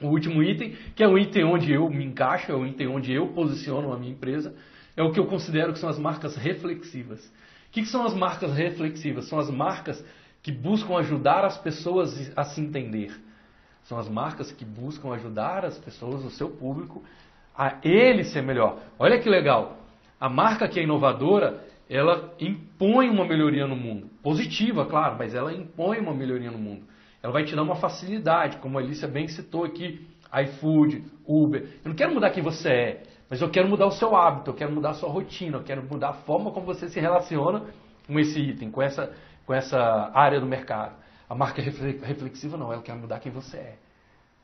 [0.00, 3.12] O último item, que é o item onde eu me encaixo, é o item onde
[3.12, 4.54] eu posiciono a minha empresa,
[5.00, 7.24] é o que eu considero que são as marcas reflexivas.
[7.68, 9.26] O que, são as marcas reflexivas?
[9.28, 10.04] São as marcas
[10.42, 13.18] que buscam ajudar as pessoas a se entender.
[13.84, 17.02] São as marcas que buscam ajudar as pessoas, o seu público,
[17.56, 18.78] a ele ser melhor.
[18.98, 19.78] Olha que legal.
[20.20, 24.10] A marca que é inovadora, ela impõe uma melhoria no mundo.
[24.22, 26.82] Positiva, claro, mas ela impõe uma melhoria no mundo.
[27.22, 30.06] Ela vai te dar uma facilidade, como a Alicia bem citou aqui,
[30.44, 31.62] iFood, Uber.
[31.82, 34.54] Eu não quero mudar quem você é, mas eu quero mudar o seu hábito, eu
[34.54, 37.62] quero mudar a sua rotina, eu quero mudar a forma como você se relaciona
[38.06, 39.14] com esse item, com essa
[39.50, 40.94] com essa área do mercado.
[41.28, 43.78] A marca reflexiva não, ela quer mudar quem você é.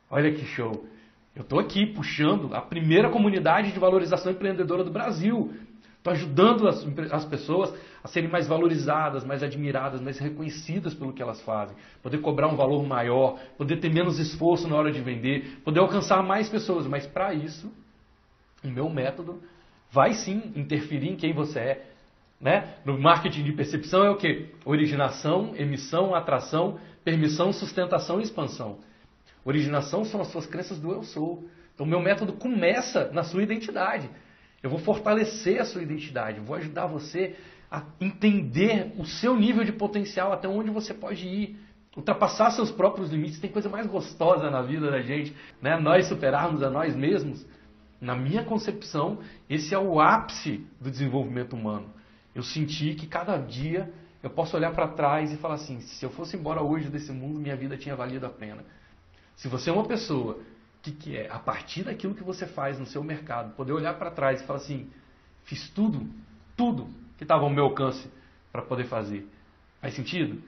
[0.09, 0.85] Olha que show.
[1.33, 5.53] Eu estou aqui puxando a primeira comunidade de valorização empreendedora do Brasil.
[5.97, 7.73] Estou ajudando as, as, pessoas
[8.03, 11.77] a serem mais valorizadas, mais admiradas, mais reconhecidas pelo que elas fazem.
[12.03, 16.21] Poder cobrar um valor maior, poder ter menos esforço na hora de vender, poder alcançar
[16.21, 16.85] mais pessoas.
[16.85, 17.71] Mas para isso,
[18.63, 19.41] o meu método
[19.91, 21.85] vai sim interferir em quem você é,
[22.39, 22.75] né?
[22.85, 24.49] No marketing de percepção é o que?
[24.65, 28.79] Originação, emissão, atração, permissão, sustentação e expansão.
[29.43, 31.47] Originação são as suas crenças do eu sou.
[31.73, 34.09] Então, meu método começa na sua identidade.
[34.61, 37.35] Eu vou fortalecer a sua identidade, vou ajudar você
[37.71, 41.57] a entender o seu nível de potencial, até onde você pode ir,
[41.95, 43.39] ultrapassar seus próprios limites.
[43.39, 45.77] Tem coisa mais gostosa na vida da gente, né?
[45.77, 47.45] Nós superarmos a nós mesmos.
[47.99, 51.89] Na minha concepção, esse é o ápice do desenvolvimento humano.
[52.35, 56.09] Eu senti que cada dia eu posso olhar para trás e falar assim: se eu
[56.11, 58.63] fosse embora hoje desse mundo, minha vida tinha valido a pena.
[59.35, 60.39] Se você é uma pessoa
[60.81, 64.11] que, que é, a partir daquilo que você faz no seu mercado, poder olhar para
[64.11, 64.89] trás e falar assim:
[65.45, 66.07] fiz tudo,
[66.55, 68.09] tudo que estava ao meu alcance
[68.51, 69.27] para poder fazer.
[69.81, 70.41] Faz sentido?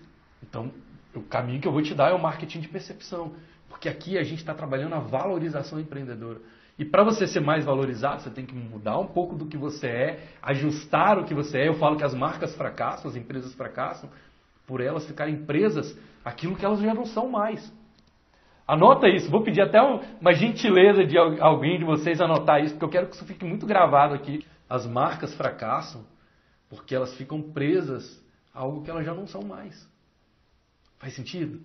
[0.44, 0.72] Então,
[1.16, 3.34] o caminho que eu vou te dar é o marketing de percepção.
[3.68, 6.40] Porque aqui a gente está trabalhando a valorização empreendedora.
[6.80, 9.88] E para você ser mais valorizado, você tem que mudar um pouco do que você
[9.88, 11.68] é, ajustar o que você é.
[11.68, 14.10] Eu falo que as marcas fracassam, as empresas fracassam,
[14.66, 17.70] por elas ficarem presas aquilo que elas já não são mais.
[18.66, 22.90] Anota isso, vou pedir até uma gentileza de alguém de vocês anotar isso, porque eu
[22.90, 24.46] quero que isso fique muito gravado aqui.
[24.70, 26.06] As marcas fracassam
[26.70, 29.86] porque elas ficam presas a algo que elas já não são mais.
[30.98, 31.60] Faz sentido?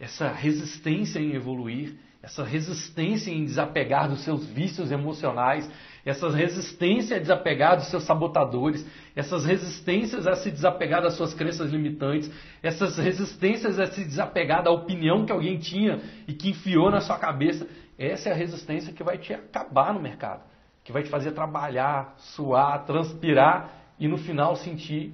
[0.00, 5.68] Essa resistência em evoluir essa resistência em desapegar dos seus vícios emocionais,
[6.04, 11.70] essa resistência a desapegar dos seus sabotadores, essas resistências a se desapegar das suas crenças
[11.70, 12.30] limitantes,
[12.62, 17.18] essas resistências a se desapegar da opinião que alguém tinha e que enfiou na sua
[17.18, 17.66] cabeça.
[17.98, 20.42] Essa é a resistência que vai te acabar no mercado,
[20.84, 25.12] que vai te fazer trabalhar, suar, transpirar e no final sentir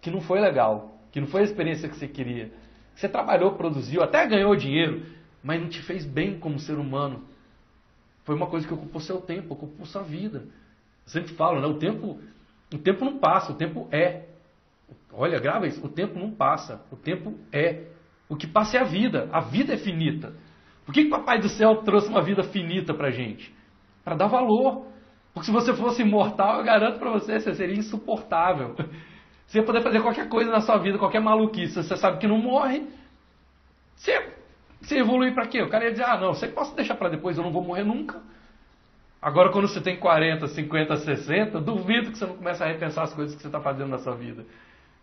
[0.00, 2.50] que não foi legal, que não foi a experiência que você queria.
[2.94, 5.02] Você trabalhou, produziu, até ganhou dinheiro,
[5.42, 7.24] mas não te fez bem como ser humano.
[8.24, 10.40] Foi uma coisa que ocupou seu tempo, ocupou sua vida.
[11.06, 11.66] Eu sempre falo, né?
[11.66, 12.20] O tempo,
[12.72, 14.26] o tempo não passa, o tempo é.
[15.12, 15.84] Olha, grava isso.
[15.84, 17.86] O tempo não passa, o tempo é.
[18.28, 19.28] O que passa é a vida.
[19.32, 20.34] A vida é finita.
[20.84, 23.54] Por que, que Papai do Céu trouxe uma vida finita pra gente?
[24.04, 24.86] Para dar valor.
[25.32, 28.74] Porque se você fosse imortal, eu garanto para você, você seria insuportável.
[29.46, 31.82] Você ia poder fazer qualquer coisa na sua vida, qualquer maluquice.
[31.82, 32.86] Você sabe que não morre.
[33.96, 34.12] Você,
[34.80, 35.62] você evoluir para quê?
[35.62, 37.84] O cara ia dizer, ah, não, você pode deixar para depois, eu não vou morrer
[37.84, 38.20] nunca.
[39.20, 43.12] Agora, quando você tem 40, 50, 60, duvido que você não comece a repensar as
[43.12, 44.44] coisas que você está fazendo na sua vida.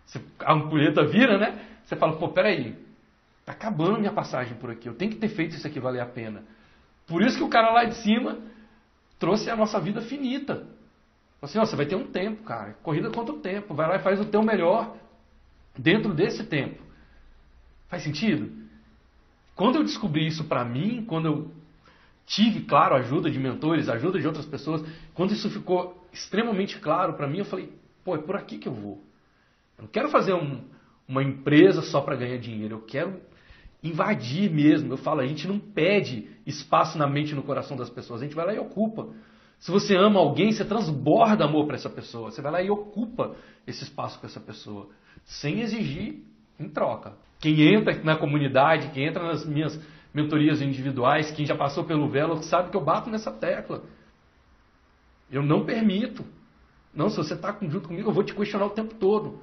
[0.06, 1.60] Você, a ampulheta vira, né?
[1.84, 2.76] Você fala, pô, peraí,
[3.46, 6.06] tá acabando minha passagem por aqui, eu tenho que ter feito isso aqui valer a
[6.06, 6.44] pena.
[7.06, 8.40] Por isso que o cara lá de cima
[9.20, 10.66] trouxe a nossa vida finita.
[11.42, 12.74] Assim, ó, você vai ter um tempo, cara.
[12.82, 13.74] Corrida contra o tempo.
[13.76, 14.96] Vai lá e faz o teu melhor
[15.78, 16.82] dentro desse tempo.
[17.88, 18.65] Faz sentido?
[19.56, 21.52] Quando eu descobri isso para mim, quando eu
[22.26, 27.28] tive, claro, ajuda de mentores, ajuda de outras pessoas, quando isso ficou extremamente claro para
[27.28, 27.72] mim, eu falei,
[28.04, 29.02] pô, é por aqui que eu vou.
[29.78, 30.62] Eu não quero fazer um,
[31.08, 33.22] uma empresa só para ganhar dinheiro, eu quero
[33.84, 34.92] invadir mesmo.
[34.92, 38.26] Eu falo, a gente não pede espaço na mente e no coração das pessoas, a
[38.26, 39.10] gente vai lá e ocupa.
[39.60, 42.30] Se você ama alguém, você transborda amor para essa pessoa.
[42.30, 44.90] Você vai lá e ocupa esse espaço com essa pessoa,
[45.24, 46.24] sem exigir
[46.60, 47.14] em troca.
[47.40, 49.80] Quem entra na comunidade, quem entra nas minhas
[50.14, 53.84] mentorias individuais, quem já passou pelo velo, sabe que eu bato nessa tecla.
[55.30, 56.24] Eu não permito.
[56.94, 59.42] Não, se você está junto comigo, eu vou te questionar o tempo todo.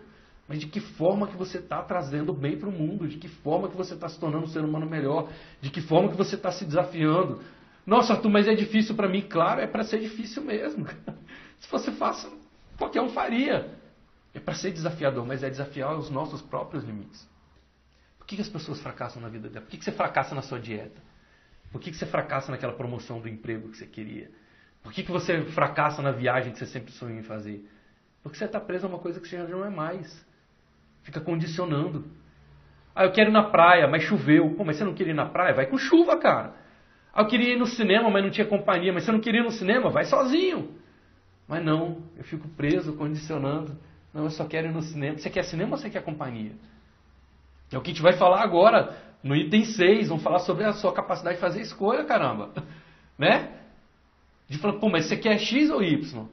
[0.49, 3.07] Mas de que forma que você está trazendo bem para o mundo?
[3.07, 5.29] De que forma que você está se tornando um ser humano melhor?
[5.61, 7.41] De que forma que você está se desafiando?
[7.87, 9.23] Nossa, Arthur, mas é difícil para mim.
[9.23, 10.87] Claro, é para ser difícil mesmo.
[11.59, 12.33] Se fosse fácil,
[12.77, 13.71] qualquer um faria.
[14.35, 17.29] É para ser desafiador, mas é desafiar os nossos próprios limites.
[18.33, 19.63] Que, que as pessoas fracassam na vida dela?
[19.63, 20.99] Por que, que você fracassa na sua dieta?
[21.71, 24.31] Por que, que você fracassa naquela promoção do emprego que você queria?
[24.83, 27.63] Por que, que você fracassa na viagem que você sempre sonhou em fazer?
[28.23, 30.27] Porque você está preso a uma coisa que você já não é mais.
[31.03, 32.07] Fica condicionando.
[32.95, 34.55] Ah, eu quero ir na praia, mas choveu.
[34.55, 35.53] Pô, mas você não queria ir na praia?
[35.53, 36.55] Vai com chuva, cara.
[37.13, 38.95] Ah, eu queria ir no cinema, mas não tinha companhia.
[38.95, 39.91] Mas você não queria ir no cinema?
[39.91, 40.75] Vai sozinho.
[41.47, 43.77] Mas não, eu fico preso, condicionando.
[44.15, 45.19] Não, eu só quero ir no cinema.
[45.19, 46.53] Você quer cinema ou você quer companhia?
[47.73, 50.09] É o que a gente vai falar agora, no item 6.
[50.09, 52.51] Vamos falar sobre a sua capacidade de fazer escolha, caramba.
[53.19, 53.51] Né?
[54.49, 56.27] De falar, pô, mas você quer X ou Y?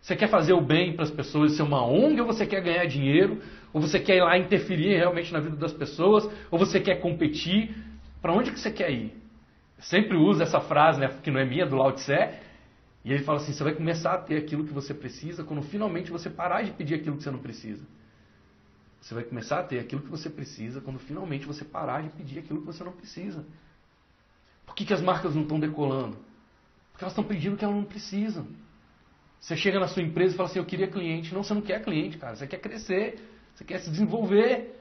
[0.00, 2.86] Você quer fazer o bem para as pessoas, ser uma ONG, ou você quer ganhar
[2.86, 3.40] dinheiro?
[3.72, 6.28] Ou você quer ir lá interferir realmente na vida das pessoas?
[6.50, 7.76] Ou você quer competir?
[8.20, 9.12] Para onde que você quer ir?
[9.76, 12.12] Eu sempre uso essa frase, né, que não é minha, do Lao Tse,
[13.04, 16.10] e ele fala assim, você vai começar a ter aquilo que você precisa quando finalmente
[16.10, 17.84] você parar de pedir aquilo que você não precisa.
[19.02, 22.38] Você vai começar a ter aquilo que você precisa quando finalmente você parar de pedir
[22.38, 23.44] aquilo que você não precisa.
[24.64, 26.16] Por que, que as marcas não estão decolando?
[26.92, 28.46] Porque elas estão pedindo o que elas não precisam.
[29.40, 31.34] Você chega na sua empresa e fala assim, eu queria cliente.
[31.34, 32.36] Não, você não quer cliente, cara.
[32.36, 33.18] Você quer crescer.
[33.52, 34.80] Você quer se desenvolver.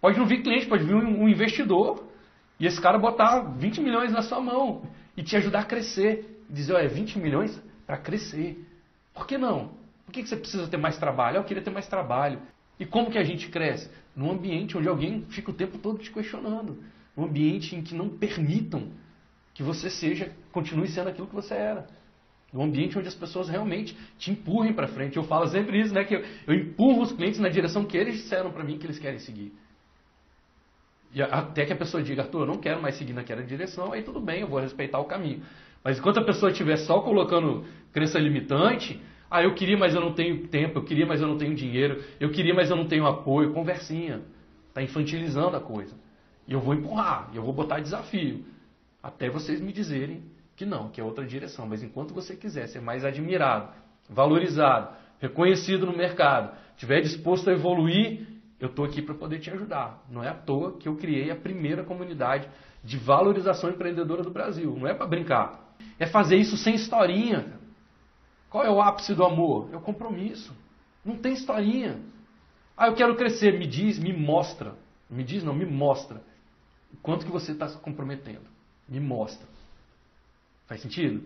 [0.00, 2.06] Pode não vir cliente, pode vir um, investidor.
[2.60, 4.84] E esse cara botar 20 milhões na sua mão
[5.16, 6.44] e te ajudar a crescer.
[6.48, 8.64] Dizer, olha, 20 milhões para crescer.
[9.12, 9.72] Por que não?
[10.06, 11.38] Por que você precisa ter mais trabalho?
[11.38, 12.40] Eu queria ter mais trabalho.
[12.80, 13.90] E como que a gente cresce?
[14.16, 16.82] Num ambiente onde alguém fica o tempo todo te questionando.
[17.14, 18.88] Num ambiente em que não permitam
[19.52, 21.86] que você seja, continue sendo aquilo que você era.
[22.52, 25.18] Um ambiente onde as pessoas realmente te empurrem para frente.
[25.18, 26.04] Eu falo sempre isso, né?
[26.04, 28.98] Que eu, eu empurro os clientes na direção que eles disseram para mim que eles
[28.98, 29.52] querem seguir.
[31.12, 34.02] E até que a pessoa diga, Arthur, eu não quero mais seguir naquela direção, aí
[34.02, 35.42] tudo bem, eu vou respeitar o caminho.
[35.84, 40.12] Mas enquanto a pessoa estiver só colocando crença limitante, ah, eu queria, mas eu não
[40.12, 43.06] tenho tempo, eu queria, mas eu não tenho dinheiro, eu queria, mas eu não tenho
[43.06, 44.22] apoio, conversinha.
[44.68, 45.94] Está infantilizando a coisa.
[46.48, 48.44] E eu vou empurrar, eu vou botar desafio.
[49.00, 50.22] Até vocês me dizerem
[50.56, 51.66] que não, que é outra direção.
[51.66, 53.70] Mas enquanto você quiser ser mais admirado,
[54.08, 58.26] valorizado, reconhecido no mercado, estiver disposto a evoluir,
[58.58, 60.04] eu estou aqui para poder te ajudar.
[60.10, 62.48] Não é à toa que eu criei a primeira comunidade
[62.82, 64.76] de valorização empreendedora do Brasil.
[64.76, 65.74] Não é para brincar.
[65.98, 67.59] É fazer isso sem historinha.
[68.50, 69.70] Qual é o ápice do amor?
[69.72, 70.52] É o compromisso.
[71.04, 72.00] Não tem historinha.
[72.76, 73.56] Ah, eu quero crescer.
[73.56, 74.74] Me diz, me mostra.
[75.08, 76.20] Me diz, não, me mostra.
[76.92, 78.44] O quanto que você está se comprometendo.
[78.88, 79.46] Me mostra.
[80.66, 81.22] Faz sentido?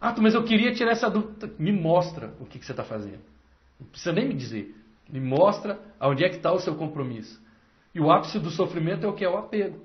[0.00, 1.50] Ah, mas eu queria tirar essa dúvida.
[1.56, 3.22] Me mostra o que, que você está fazendo.
[3.78, 4.74] Não precisa nem me dizer.
[5.08, 7.40] Me mostra aonde é que está o seu compromisso.
[7.94, 9.24] E o ápice do sofrimento é o que?
[9.24, 9.80] É o apego.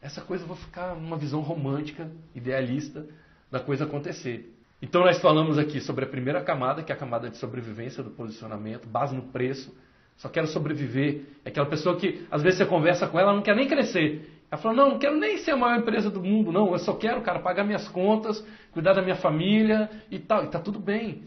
[0.00, 3.06] Essa coisa vou ficar numa visão romântica, idealista
[3.50, 4.55] da coisa acontecer.
[4.80, 8.10] Então nós falamos aqui sobre a primeira camada, que é a camada de sobrevivência do
[8.10, 9.74] posicionamento, base no preço.
[10.16, 11.22] Só quero sobreviver.
[11.44, 14.30] É aquela pessoa que às vezes você conversa com ela, não quer nem crescer.
[14.50, 16.72] Ela falou, não, não quero nem ser a maior empresa do mundo, não.
[16.72, 20.44] Eu só quero, cara, pagar minhas contas, cuidar da minha família e tal.
[20.44, 21.24] E tá tudo bem.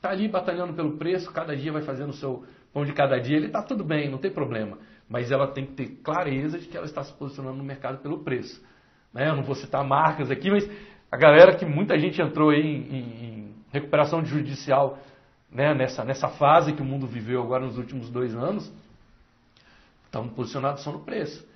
[0.00, 3.36] Tá ali batalhando pelo preço, cada dia vai fazendo o seu pão de cada dia.
[3.36, 4.78] Ele tá tudo bem, não tem problema.
[5.08, 8.20] Mas ela tem que ter clareza de que ela está se posicionando no mercado pelo
[8.24, 8.60] preço.
[9.12, 9.28] né?
[9.28, 10.68] Eu não vou citar marcas aqui, mas
[11.12, 14.98] a galera que muita gente entrou aí em, em, em recuperação judicial
[15.52, 15.74] né?
[15.74, 18.72] nessa, nessa fase que o mundo viveu agora nos últimos dois anos,
[20.06, 21.46] estão posicionados só no preço.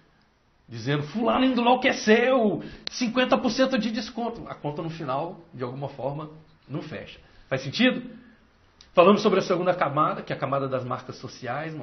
[0.68, 4.46] Dizendo, fulano enlouqueceu, 50% de desconto.
[4.48, 6.28] A conta no final, de alguma forma,
[6.68, 7.18] não fecha.
[7.48, 8.10] Faz sentido?
[8.92, 11.74] Falamos sobre a segunda camada, que é a camada das marcas sociais.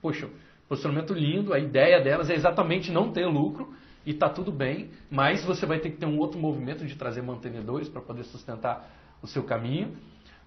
[0.00, 0.28] Poxa,
[0.68, 3.74] posicionamento lindo, a ideia delas é exatamente não ter lucro
[4.06, 7.22] e está tudo bem, mas você vai ter que ter um outro movimento de trazer
[7.22, 8.88] mantenedores para poder sustentar
[9.20, 9.96] o seu caminho.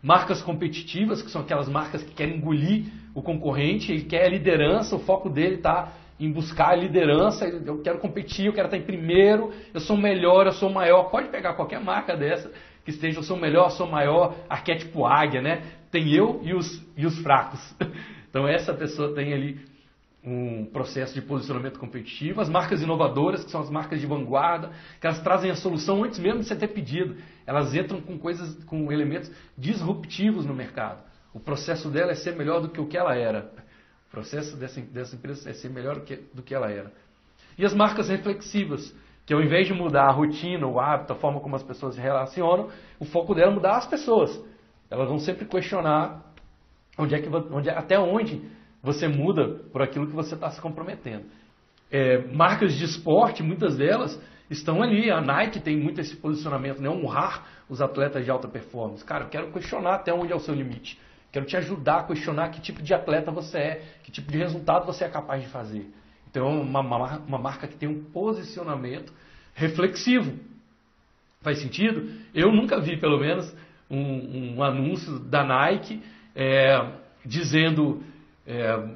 [0.02, 4.96] Marcas competitivas, que são aquelas marcas que querem engolir o concorrente, ele quer a liderança,
[4.96, 8.84] o foco dele está em buscar a liderança, eu quero competir, eu quero estar em
[8.84, 11.10] primeiro, eu sou melhor, eu sou maior.
[11.10, 12.50] Pode pegar qualquer marca dessa
[12.86, 15.64] que esteja, eu sou melhor, eu sou maior, arquétipo águia, né?
[15.92, 17.60] Tem eu e os, e os fracos.
[18.30, 19.60] Então essa pessoa tem ali
[20.24, 22.42] um processo de posicionamento competitivo.
[22.42, 26.20] As marcas inovadoras, que são as marcas de vanguarda, que elas trazem a solução antes
[26.20, 27.16] mesmo de você ter pedido.
[27.48, 31.02] Elas entram com coisas, com elementos disruptivos no mercado.
[31.34, 33.52] O processo dela é ser melhor do que o que ela era.
[34.08, 36.92] O processo dessa, dessa empresa é ser melhor do que, do que ela era.
[37.58, 38.94] E as marcas reflexivas,
[39.26, 42.02] que ao invés de mudar a rotina, o hábito, a forma como as pessoas se
[42.02, 44.44] relacionam, o foco dela é mudar as pessoas.
[44.90, 46.26] Elas vão sempre questionar
[46.98, 48.42] onde é que, onde, até onde
[48.82, 51.26] você muda por aquilo que você está se comprometendo.
[51.92, 54.20] É, marcas de esporte, muitas delas,
[54.50, 55.12] estão ali.
[55.12, 56.90] A Nike tem muito esse posicionamento, né?
[56.90, 59.04] honrar os atletas de alta performance.
[59.04, 61.00] Cara, eu quero questionar até onde é o seu limite.
[61.32, 64.86] Quero te ajudar a questionar que tipo de atleta você é, que tipo de resultado
[64.86, 65.88] você é capaz de fazer.
[66.30, 69.12] Então, é uma, uma, marca que tem um posicionamento
[69.54, 70.38] reflexivo.
[71.42, 72.12] Faz sentido?
[72.34, 73.52] Eu nunca vi, pelo menos,
[73.90, 76.04] um, um anúncio da Nike
[76.36, 76.92] é,
[77.26, 78.04] dizendo
[78.50, 78.96] é,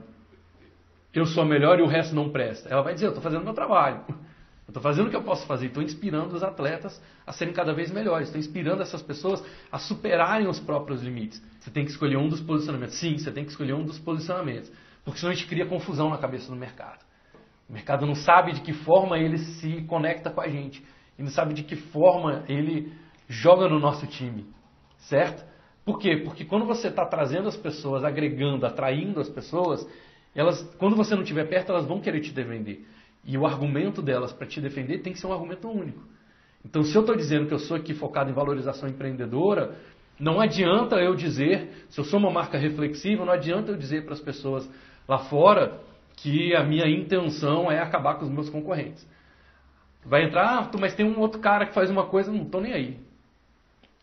[1.13, 2.67] eu sou melhor e o resto não presta.
[2.67, 4.03] Ela vai dizer, eu estou fazendo meu trabalho.
[4.09, 5.67] Eu estou fazendo o que eu posso fazer.
[5.67, 8.29] Estou inspirando os atletas a serem cada vez melhores.
[8.29, 11.39] Estou inspirando essas pessoas a superarem os próprios limites.
[11.59, 12.95] Você tem que escolher um dos posicionamentos.
[12.95, 14.71] Sim, você tem que escolher um dos posicionamentos.
[15.05, 17.05] Porque senão a gente cria confusão na cabeça do mercado.
[17.69, 20.83] O mercado não sabe de que forma ele se conecta com a gente.
[21.19, 22.91] E não sabe de que forma ele
[23.27, 24.47] joga no nosso time.
[24.97, 25.45] Certo?
[25.85, 26.17] Por quê?
[26.17, 29.85] Porque quando você está trazendo as pessoas, agregando, atraindo as pessoas,
[30.33, 32.85] elas, quando você não estiver perto, elas vão querer te defender.
[33.25, 36.01] E o argumento delas para te defender tem que ser um argumento único.
[36.65, 39.75] Então, se eu estou dizendo que eu sou aqui focado em valorização empreendedora,
[40.19, 44.13] não adianta eu dizer, se eu sou uma marca reflexiva, não adianta eu dizer para
[44.13, 44.69] as pessoas
[45.07, 45.81] lá fora
[46.15, 49.05] que a minha intenção é acabar com os meus concorrentes.
[50.05, 52.73] Vai entrar, ah, mas tem um outro cara que faz uma coisa, não estou nem
[52.73, 52.99] aí.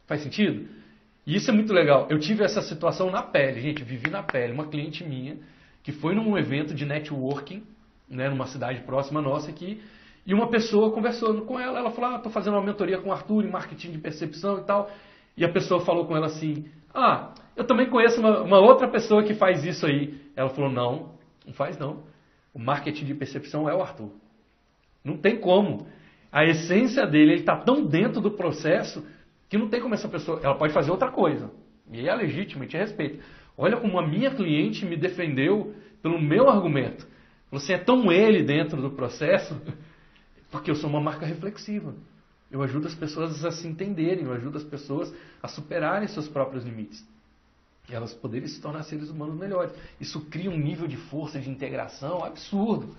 [0.07, 0.68] Faz sentido?
[1.31, 2.09] E isso é muito legal.
[2.11, 4.53] Eu tive essa situação na pele, gente, vivi na pele.
[4.53, 5.37] Uma cliente minha
[5.81, 7.62] que foi num evento de networking,
[8.09, 9.81] né, numa cidade próxima nossa aqui,
[10.26, 13.12] e uma pessoa conversando com ela, ela falou: "Ah, tô fazendo uma mentoria com o
[13.12, 14.91] Arthur em marketing de percepção e tal".
[15.37, 19.22] E a pessoa falou com ela assim: "Ah, eu também conheço uma, uma outra pessoa
[19.22, 20.20] que faz isso aí".
[20.35, 21.12] Ela falou: "Não,
[21.47, 22.03] não faz não.
[22.53, 24.11] O marketing de percepção é o Arthur.
[25.05, 25.87] Não tem como.
[26.33, 29.07] A essência dele, ele está tão dentro do processo
[29.51, 30.41] que não tem como essa pessoa.
[30.43, 31.51] Ela pode fazer outra coisa.
[31.93, 33.23] E é legítimo, e te respeito.
[33.59, 37.07] Olha como a minha cliente me defendeu pelo meu argumento.
[37.51, 39.61] Você é tão ele dentro do processo,
[40.53, 41.93] porque eu sou uma marca reflexiva.
[42.49, 46.65] Eu ajudo as pessoas a se entenderem, eu ajudo as pessoas a superarem seus próprios
[46.65, 47.05] limites.
[47.89, 49.73] E elas poderem se tornar seres humanos melhores.
[50.01, 52.95] Isso cria um nível de força, de integração absurdo.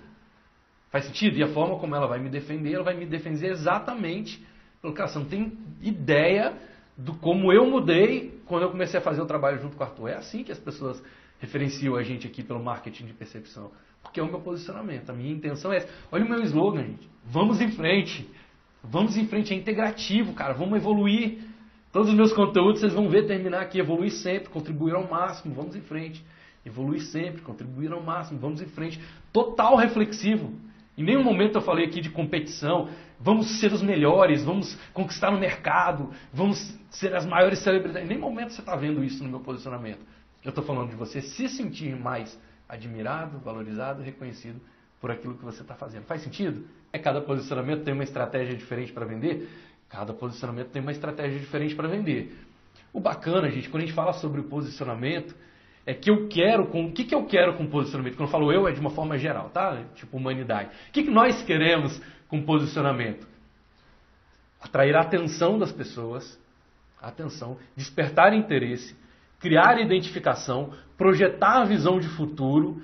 [0.90, 1.38] Faz sentido?
[1.38, 4.51] E a forma como ela vai me defender, ela vai me defender exatamente
[4.82, 6.58] pelo cara, você não tem ideia
[6.98, 10.08] do como eu mudei quando eu comecei a fazer o trabalho junto com o Arthur.
[10.08, 11.02] É assim que as pessoas
[11.38, 13.70] referenciam a gente aqui pelo marketing de percepção.
[14.02, 15.08] Porque é o meu posicionamento.
[15.08, 15.88] A minha intenção é essa.
[16.10, 17.08] Olha o meu slogan, gente.
[17.24, 18.28] Vamos em frente.
[18.82, 19.54] Vamos em frente.
[19.54, 20.52] É integrativo, cara.
[20.52, 21.38] Vamos evoluir.
[21.92, 23.78] Todos os meus conteúdos vocês vão ver terminar aqui.
[23.78, 25.54] Evoluir sempre, contribuir ao máximo.
[25.54, 26.24] Vamos em frente.
[26.66, 28.40] Evoluir sempre, contribuir ao máximo.
[28.40, 29.00] Vamos em frente.
[29.32, 30.52] Total reflexivo.
[30.96, 32.88] Em nenhum momento eu falei aqui de competição.
[33.18, 38.04] Vamos ser os melhores, vamos conquistar no mercado, vamos ser as maiores celebridades.
[38.04, 40.00] Em nenhum momento você está vendo isso no meu posicionamento.
[40.44, 42.38] Eu estou falando de você se sentir mais
[42.68, 44.60] admirado, valorizado, reconhecido
[45.00, 46.04] por aquilo que você está fazendo.
[46.04, 46.66] Faz sentido?
[46.92, 49.48] É cada posicionamento tem uma estratégia diferente para vender.
[49.88, 52.36] Cada posicionamento tem uma estratégia diferente para vender.
[52.92, 55.34] O bacana, gente, quando a gente fala sobre o posicionamento,
[55.84, 56.86] é que eu quero com.
[56.86, 58.14] O que, que eu quero com posicionamento?
[58.16, 59.82] Quando eu falo eu, é de uma forma geral, tá?
[59.94, 60.70] Tipo humanidade.
[60.88, 63.26] O que, que nós queremos com posicionamento?
[64.60, 66.38] Atrair a atenção das pessoas,
[67.00, 68.96] atenção, despertar interesse,
[69.40, 72.80] criar identificação, projetar a visão de futuro,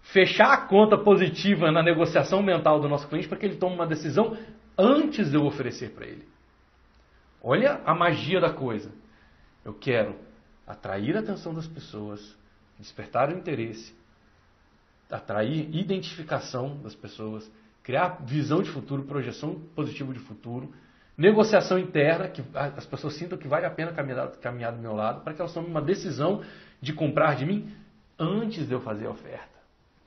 [0.00, 3.86] fechar a conta positiva na negociação mental do nosso cliente para que ele tome uma
[3.86, 4.36] decisão
[4.78, 6.26] antes de eu oferecer para ele.
[7.42, 8.90] Olha a magia da coisa.
[9.62, 10.16] Eu quero
[10.72, 12.36] atrair a atenção das pessoas,
[12.78, 13.94] despertar o interesse,
[15.10, 17.50] atrair identificação das pessoas,
[17.82, 20.72] criar visão de futuro, projeção positiva de futuro,
[21.16, 25.22] negociação interna, que as pessoas sintam que vale a pena caminhar, caminhar do meu lado,
[25.22, 26.42] para que elas tomem uma decisão
[26.80, 27.70] de comprar de mim
[28.18, 29.52] antes de eu fazer a oferta.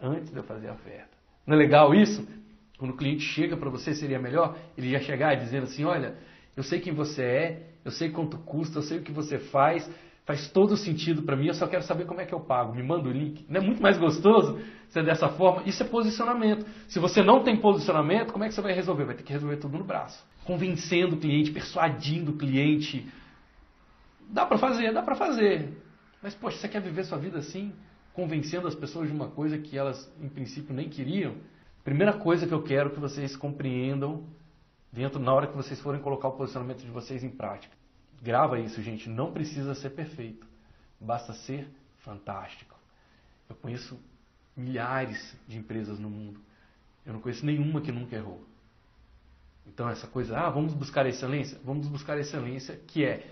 [0.02, 1.16] Antes de eu fazer a oferta.
[1.46, 2.28] Não é legal isso?
[2.78, 6.16] Quando o cliente chega para você, seria melhor ele já chegar dizendo assim: Olha,
[6.58, 9.90] eu sei quem você é, eu sei quanto custa, eu sei o que você faz,
[10.26, 12.74] faz todo sentido para mim, eu só quero saber como é que eu pago.
[12.74, 13.46] Me manda o link.
[13.48, 14.60] Não é muito mais gostoso
[14.90, 15.62] ser dessa forma?
[15.66, 16.66] Isso é posicionamento.
[16.88, 19.06] Se você não tem posicionamento, como é que você vai resolver?
[19.06, 20.26] Vai ter que resolver tudo no braço.
[20.44, 23.08] Convencendo o cliente, persuadindo o cliente.
[24.28, 25.78] Dá para fazer, dá para fazer.
[26.24, 27.72] Mas, poxa, você quer viver sua vida assim?
[28.14, 31.36] Convencendo as pessoas de uma coisa que elas, em princípio, nem queriam?
[31.84, 34.24] Primeira coisa que eu quero que vocês compreendam
[34.92, 37.75] dentro na hora que vocês forem colocar o posicionamento de vocês em prática.
[38.26, 39.08] Grava isso, gente.
[39.08, 40.48] Não precisa ser perfeito.
[41.00, 41.68] Basta ser
[42.00, 42.76] fantástico.
[43.48, 44.00] Eu conheço
[44.58, 46.40] milhares de empresas no mundo.
[47.06, 48.44] Eu não conheço nenhuma que nunca errou.
[49.68, 51.60] Então, essa coisa, ah, vamos buscar excelência?
[51.64, 53.28] Vamos buscar excelência, que é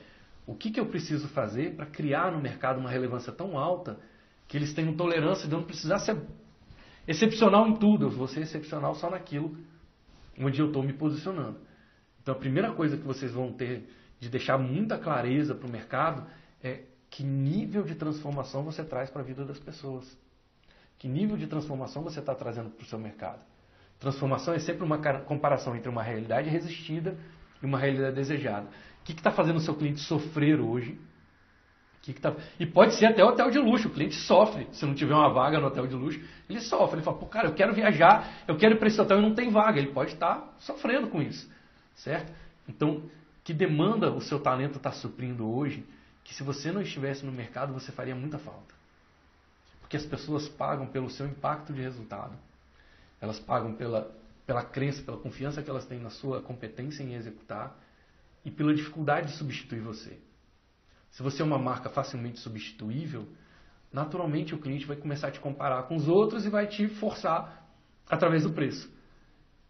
[0.45, 3.99] o que, que eu preciso fazer para criar no mercado uma relevância tão alta
[4.47, 6.21] que eles tenham tolerância de eu não precisar ser
[7.07, 9.57] excepcional em tudo, eu vou ser excepcional só naquilo
[10.39, 11.57] onde eu estou me posicionando.
[12.21, 13.87] Então, a primeira coisa que vocês vão ter
[14.23, 16.25] de deixar muita clareza para o mercado
[16.63, 20.17] é que nível de transformação você traz para a vida das pessoas.
[20.97, 23.41] Que nível de transformação você está trazendo para o seu mercado.
[23.99, 27.17] Transformação é sempre uma comparação entre uma realidade resistida
[27.61, 28.67] e uma realidade desejada.
[29.01, 30.97] O que está fazendo o seu cliente sofrer hoje?
[32.01, 32.33] Que que tá...
[32.57, 33.89] E pode ser até hotel de luxo.
[33.89, 34.67] O cliente sofre.
[34.71, 36.97] Se não tiver uma vaga no hotel de luxo, ele sofre.
[36.97, 39.35] Ele fala, pô, cara, eu quero viajar, eu quero ir para esse hotel e não
[39.35, 39.79] tem vaga.
[39.79, 41.49] Ele pode estar tá sofrendo com isso.
[41.95, 42.31] Certo?
[42.67, 43.03] Então,
[43.43, 45.85] que demanda o seu talento está suprindo hoje,
[46.23, 48.73] que se você não estivesse no mercado, você faria muita falta.
[49.81, 52.33] Porque as pessoas pagam pelo seu impacto de resultado.
[53.19, 54.09] Elas pagam pela,
[54.45, 57.77] pela crença, pela confiança que elas têm na sua competência em executar
[58.45, 60.17] e pela dificuldade de substituir você.
[61.11, 63.27] Se você é uma marca facilmente substituível,
[63.91, 67.67] naturalmente o cliente vai começar a te comparar com os outros e vai te forçar
[68.09, 68.91] através do preço.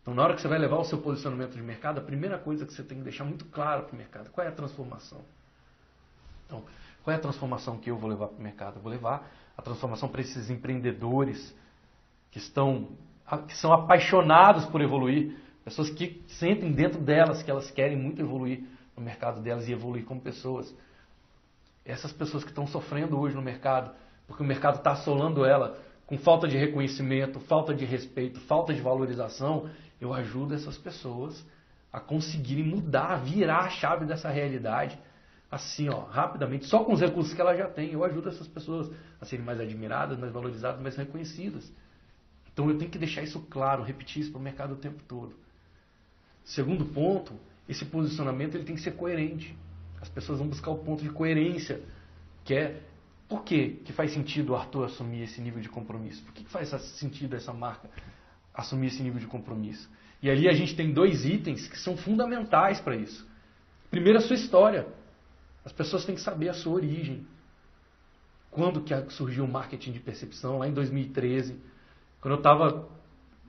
[0.04, 2.66] Então, na hora que você vai levar o seu posicionamento de mercado, a primeira coisa
[2.66, 5.22] que você tem que deixar muito claro para o mercado, qual é a transformação?
[6.46, 6.66] Então,
[7.04, 8.76] qual é a transformação que eu vou levar para o mercado?
[8.78, 11.56] Eu vou levar a transformação para esses empreendedores
[12.30, 12.90] que estão
[13.48, 18.62] que são apaixonados por evoluir, pessoas que sentem dentro delas que elas querem muito evoluir
[18.98, 20.76] no mercado delas e evoluir como pessoas.
[21.86, 23.96] Essas pessoas que estão sofrendo hoje no mercado,
[24.28, 28.82] porque o mercado está assolando ela com falta de reconhecimento, falta de respeito, falta de
[28.82, 31.46] valorização, eu ajudo essas pessoas
[31.92, 35.00] a conseguirem mudar, virar a chave dessa realidade,
[35.50, 37.92] assim, ó, rapidamente, só com os recursos que ela já tem.
[37.92, 38.92] Eu ajudo essas pessoas
[39.22, 41.72] a serem mais admiradas, mais valorizadas, mais reconhecidas.
[42.52, 45.34] Então eu tenho que deixar isso claro, repetir isso para o mercado o tempo todo.
[46.44, 47.34] Segundo ponto,
[47.70, 49.56] esse posicionamento ele tem que ser coerente.
[50.02, 51.82] As pessoas vão buscar o ponto de coerência,
[52.44, 52.82] que é
[53.34, 56.24] por que, que faz sentido o Arthur assumir esse nível de compromisso?
[56.24, 57.90] Por que, que faz sentido essa marca
[58.54, 59.90] assumir esse nível de compromisso.
[60.22, 63.28] E ali a gente tem dois itens que são fundamentais para isso.
[63.90, 64.86] Primeiro, a sua história.
[65.66, 67.26] As pessoas têm que saber a sua origem.
[68.52, 70.60] Quando que surgiu o marketing de percepção?
[70.60, 71.60] Lá em 2013.
[72.22, 72.88] Quando eu estava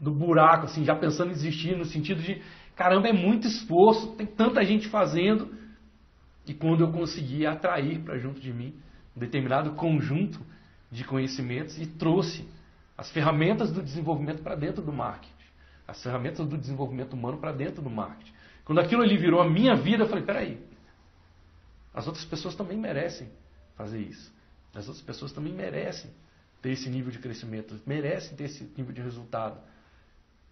[0.01, 2.43] no buraco, assim, já pensando em desistir, no sentido de,
[2.74, 5.55] caramba, é muito esforço, tem tanta gente fazendo.
[6.47, 8.74] E quando eu consegui atrair para junto de mim
[9.17, 10.41] um determinado conjunto
[10.91, 12.47] de conhecimentos e trouxe
[12.97, 15.33] as ferramentas do desenvolvimento para dentro do marketing,
[15.87, 18.33] as ferramentas do desenvolvimento humano para dentro do marketing.
[18.65, 20.59] Quando aquilo ali virou a minha vida, eu falei: peraí,
[21.93, 23.29] as outras pessoas também merecem
[23.77, 24.33] fazer isso.
[24.75, 26.11] As outras pessoas também merecem
[26.61, 29.61] ter esse nível de crescimento, merecem ter esse nível de resultado.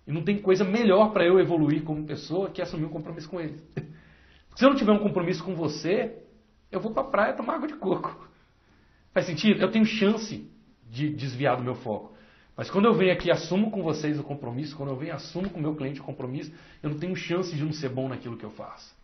[0.06, 3.40] E não tem coisa melhor para eu evoluir como pessoa que assumir um compromisso com
[3.40, 3.60] eles.
[4.54, 6.18] se eu não tiver um compromisso com você,
[6.70, 8.28] eu vou para a praia tomar água de coco.
[9.12, 9.60] Faz sentido?
[9.60, 10.50] Eu tenho chance
[10.90, 12.12] de desviar do meu foco.
[12.56, 15.58] Mas quando eu venho aqui assumo com vocês o compromisso, quando eu venho assumo com
[15.58, 16.52] o meu cliente o compromisso,
[16.82, 18.94] eu não tenho chance de não ser bom naquilo que eu faço.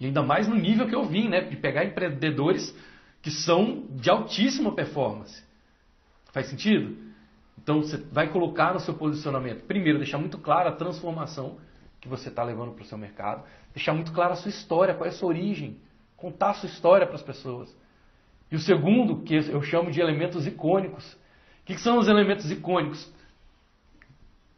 [0.00, 1.42] E ainda mais no nível que eu vim, né?
[1.42, 2.76] De pegar empreendedores
[3.20, 5.42] que são de altíssima performance.
[6.32, 6.96] Faz sentido?
[7.56, 11.58] Então você vai colocar no seu posicionamento, primeiro, deixar muito clara a transformação
[12.00, 15.06] que você está levando para o seu mercado, deixar muito clara a sua história, qual
[15.06, 15.78] é a sua origem,
[16.16, 17.72] contar a sua história para as pessoas.
[18.52, 21.10] E o segundo, que eu chamo de elementos icônicos,
[21.62, 23.10] o que são os elementos icônicos?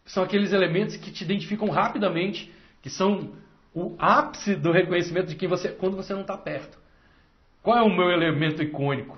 [0.04, 3.30] São aqueles elementos que te identificam rapidamente que são
[3.72, 6.76] o ápice do reconhecimento de quem você quando você não está perto.
[7.62, 9.16] Qual é o meu elemento icônico?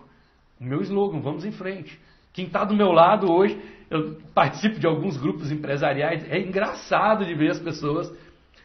[0.61, 1.99] O meu slogan, vamos em frente.
[2.35, 3.59] Quem está do meu lado hoje,
[3.89, 8.13] eu participo de alguns grupos empresariais, é engraçado de ver as pessoas,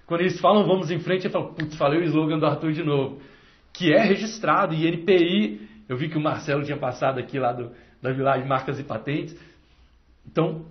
[0.06, 2.84] quando eles falam vamos em frente, eu falo, putz, falei o slogan do Arthur de
[2.84, 3.22] novo.
[3.72, 7.70] Que é registrado, e NPI, eu vi que o Marcelo tinha passado aqui lá do,
[8.02, 9.38] da Village Marcas e Patentes.
[10.26, 10.66] Então,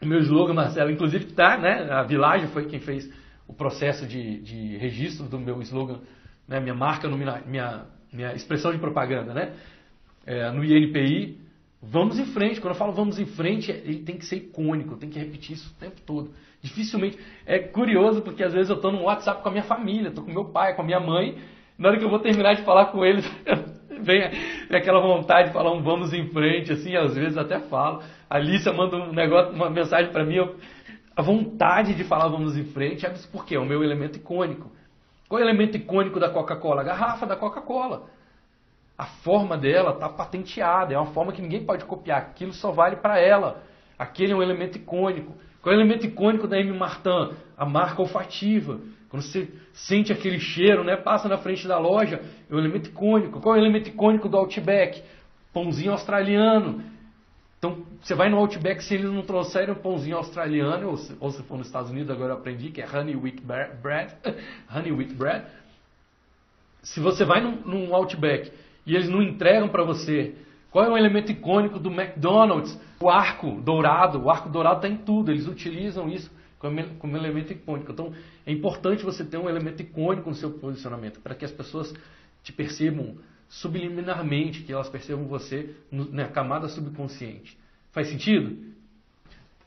[0.00, 1.86] o meu slogan, Marcelo, inclusive está, né?
[1.90, 3.12] A Village foi quem fez
[3.46, 6.00] o processo de, de registro do meu slogan,
[6.48, 9.52] né, minha marca, minha, minha expressão de propaganda, né?
[10.24, 11.38] É, no INPI,
[11.82, 12.58] vamos em frente.
[12.58, 15.74] Quando eu falo vamos em frente, ele tem que ser icônico, tem que repetir isso
[15.76, 16.30] o tempo todo.
[16.62, 17.18] Dificilmente.
[17.44, 20.32] É curioso porque às vezes eu estou no WhatsApp com a minha família, estou com
[20.32, 21.38] meu pai, com a minha mãe.
[21.76, 23.30] Na hora que eu vou terminar de falar com eles,
[24.06, 24.22] vem,
[24.70, 28.02] aquela vontade de falar um vamos em frente, assim, às vezes até falo.
[28.28, 30.56] A Alicia manda um negócio, uma mensagem para mim, eu,
[31.16, 34.70] a vontade de falar vamos em frente, é porque é o meu elemento icônico.
[35.28, 36.82] Qual é o elemento icônico da Coca-Cola?
[36.82, 38.08] A garrafa da Coca-Cola.
[38.96, 42.18] A forma dela está patenteada, é uma forma que ninguém pode copiar.
[42.18, 43.62] Aquilo só vale para ela.
[43.98, 45.32] Aquele é um elemento icônico.
[45.62, 46.76] Qual é o elemento icônico da M.
[46.76, 47.34] Martin?
[47.56, 48.78] A marca olfativa.
[49.14, 53.40] Quando você sente aquele cheiro, né, passa na frente da loja, é um elemento icônico.
[53.40, 55.04] Qual é o elemento icônico do Outback?
[55.52, 56.82] Pãozinho australiano.
[57.56, 61.30] Então, você vai no Outback, se eles não trouxerem um pãozinho australiano, ou se, ou
[61.30, 64.16] se for nos Estados Unidos, agora eu aprendi que é honey wheat bread,
[64.74, 65.44] honey wheat bread.
[66.82, 68.50] Se você vai num, num Outback
[68.84, 70.34] e eles não entregam para você,
[70.72, 72.76] qual é o elemento icônico do McDonald's?
[73.00, 74.24] O arco dourado.
[74.24, 76.33] O arco dourado está em tudo, eles utilizam isso
[76.98, 77.92] como, elemento icônico.
[77.92, 78.12] Então,
[78.46, 81.92] é importante você ter um elemento icônico no seu posicionamento, para que as pessoas
[82.42, 83.16] te percebam
[83.48, 87.56] subliminarmente, que elas percebam você na camada subconsciente.
[87.92, 88.74] Faz sentido?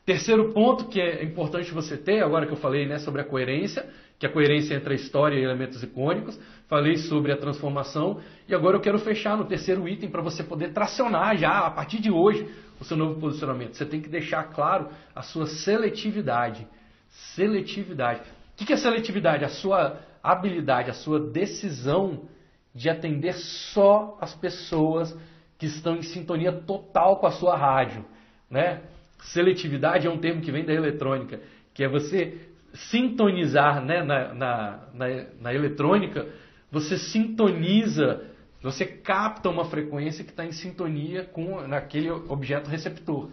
[0.04, 3.86] Terceiro ponto que é importante você ter, agora que eu falei né, sobre a coerência,
[4.18, 8.76] que a coerência entre a história e elementos icônicos, falei sobre a transformação, e agora
[8.76, 12.48] eu quero fechar no terceiro item para você poder tracionar já, a partir de hoje,
[12.80, 13.74] o seu novo posicionamento.
[13.74, 16.66] Você tem que deixar claro a sua seletividade.
[17.08, 18.20] Seletividade.
[18.60, 19.44] O que é seletividade?
[19.44, 22.28] A sua habilidade, a sua decisão
[22.74, 25.16] de atender só as pessoas
[25.58, 28.04] que estão em sintonia total com a sua rádio.
[28.50, 28.82] Né?
[29.18, 31.40] Seletividade é um termo que vem da eletrônica,
[31.74, 35.06] que é você sintonizar né, na, na, na,
[35.40, 36.26] na eletrônica,
[36.70, 38.24] você sintoniza,
[38.62, 43.30] você capta uma frequência que está em sintonia com naquele objeto receptor.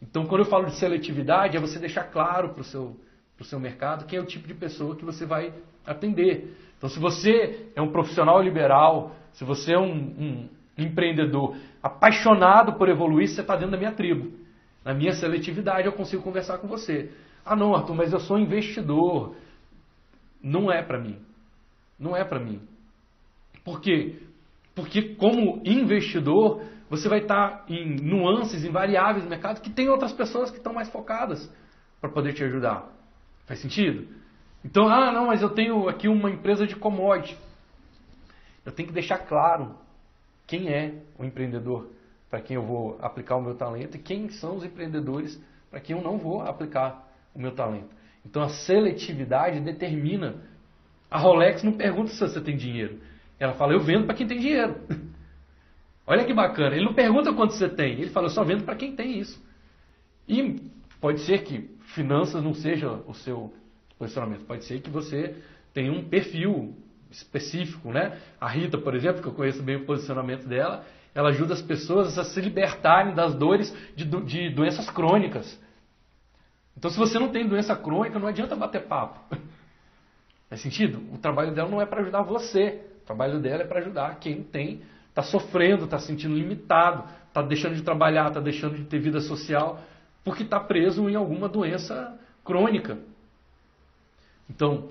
[0.00, 2.96] Então, quando eu falo de seletividade, é você deixar claro para o seu,
[3.44, 5.52] seu mercado quem é o tipo de pessoa que você vai
[5.86, 6.56] atender.
[6.76, 12.88] Então, se você é um profissional liberal, se você é um, um empreendedor apaixonado por
[12.88, 14.32] evoluir, você está dentro da minha tribo.
[14.84, 17.10] Na minha seletividade, eu consigo conversar com você.
[17.44, 19.34] Ah, não, Arthur, mas eu sou investidor.
[20.42, 21.18] Não é para mim.
[21.98, 22.60] Não é para mim.
[23.64, 24.20] Por quê?
[24.74, 29.88] Porque, como investidor, você vai estar tá em nuances, em variáveis do mercado que tem
[29.88, 31.50] outras pessoas que estão mais focadas
[32.00, 32.95] para poder te ajudar.
[33.46, 34.06] Faz sentido?
[34.64, 37.38] Então, ah, não, mas eu tenho aqui uma empresa de commodity.
[38.64, 39.76] Eu tenho que deixar claro
[40.46, 41.88] quem é o empreendedor
[42.28, 45.40] para quem eu vou aplicar o meu talento e quem são os empreendedores
[45.70, 47.88] para quem eu não vou aplicar o meu talento.
[48.24, 50.42] Então, a seletividade determina.
[51.08, 52.98] A Rolex não pergunta se você tem dinheiro.
[53.38, 54.80] Ela fala, eu vendo para quem tem dinheiro.
[56.04, 56.74] Olha que bacana.
[56.74, 57.92] Ele não pergunta quanto você tem.
[58.00, 59.40] Ele fala, eu só vendo para quem tem isso.
[60.28, 60.60] E
[61.00, 63.52] pode ser que finanças não seja o seu
[63.98, 64.44] posicionamento.
[64.44, 65.34] Pode ser que você
[65.72, 66.76] tenha um perfil
[67.10, 68.20] específico, né?
[68.38, 70.84] A Rita, por exemplo, que eu conheço bem o posicionamento dela,
[71.14, 75.58] ela ajuda as pessoas a se libertarem das dores de, de doenças crônicas.
[76.76, 79.34] Então, se você não tem doença crônica, não adianta bater papo.
[80.50, 81.02] Faz sentido?
[81.12, 82.82] O trabalho dela não é para ajudar você.
[83.02, 87.40] O trabalho dela é para ajudar quem tem, está sofrendo, está se sentindo limitado, está
[87.40, 89.80] deixando de trabalhar, está deixando de ter vida social,
[90.26, 92.98] porque está preso em alguma doença crônica.
[94.50, 94.88] Então,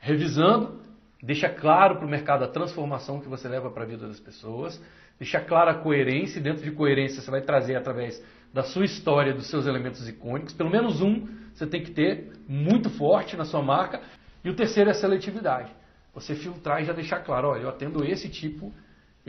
[0.00, 0.80] revisando,
[1.22, 4.82] deixa claro para o mercado a transformação que você leva para a vida das pessoas,
[5.18, 9.34] deixa clara a coerência, e dentro de coerência você vai trazer através da sua história,
[9.34, 13.60] dos seus elementos icônicos, pelo menos um você tem que ter muito forte na sua
[13.60, 14.00] marca,
[14.42, 15.70] e o terceiro é a seletividade.
[16.14, 18.72] Você filtrar e já deixar claro, olha, eu atendo esse tipo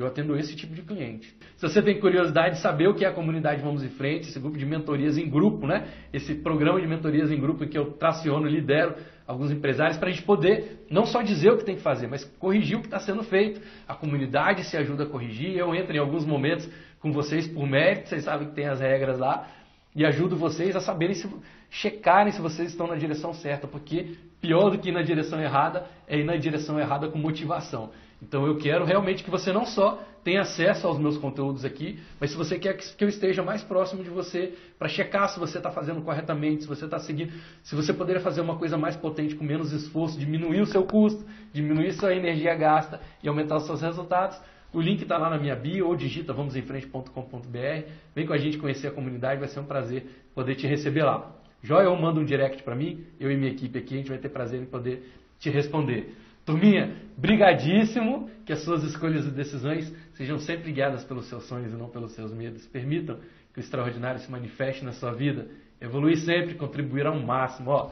[0.01, 1.33] eu atendo esse tipo de cliente.
[1.57, 4.39] Se você tem curiosidade de saber o que é a comunidade Vamos em Frente, esse
[4.39, 5.87] grupo de mentorias em grupo, né?
[6.13, 8.95] Esse programa de mentorias em grupo em que eu traciono e lidero
[9.27, 12.23] alguns empresários para a gente poder não só dizer o que tem que fazer, mas
[12.39, 13.61] corrigir o que está sendo feito.
[13.87, 15.55] A comunidade se ajuda a corrigir.
[15.55, 16.67] Eu entro em alguns momentos
[16.99, 19.47] com vocês por mérito, vocês sabem que tem as regras lá.
[19.95, 21.27] e ajudo vocês a saberem se
[21.69, 25.85] checarem se vocês estão na direção certa, porque pior do que ir na direção errada
[26.07, 27.91] é ir na direção errada com motivação.
[28.21, 32.31] Então eu quero realmente que você não só tenha acesso aos meus conteúdos aqui, mas
[32.31, 35.71] se você quer que eu esteja mais próximo de você para checar se você está
[35.71, 37.31] fazendo corretamente, se você está seguindo,
[37.63, 41.25] se você poderia fazer uma coisa mais potente com menos esforço, diminuir o seu custo,
[41.53, 44.39] diminuir sua energia gasta e aumentar os seus resultados,
[44.71, 47.89] o link está lá na minha bio ou digita vamosemfrente.com.br.
[48.13, 50.05] Vem com a gente conhecer a comunidade, vai ser um prazer
[50.35, 51.31] poder te receber lá.
[51.63, 54.19] Joia ou manda um direct para mim, eu e minha equipe aqui, a gente vai
[54.19, 56.15] ter prazer em poder te responder.
[56.49, 61.75] Turminha, brigadíssimo, que as suas escolhas e decisões sejam sempre guiadas pelos seus sonhos e
[61.75, 62.65] não pelos seus medos.
[62.65, 63.19] Permitam
[63.53, 65.47] que o extraordinário se manifeste na sua vida.
[65.79, 67.69] Evoluir sempre, contribuir ao máximo.
[67.69, 67.91] Ó,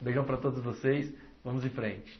[0.00, 1.12] beijão para todos vocês,
[1.44, 2.18] vamos em frente.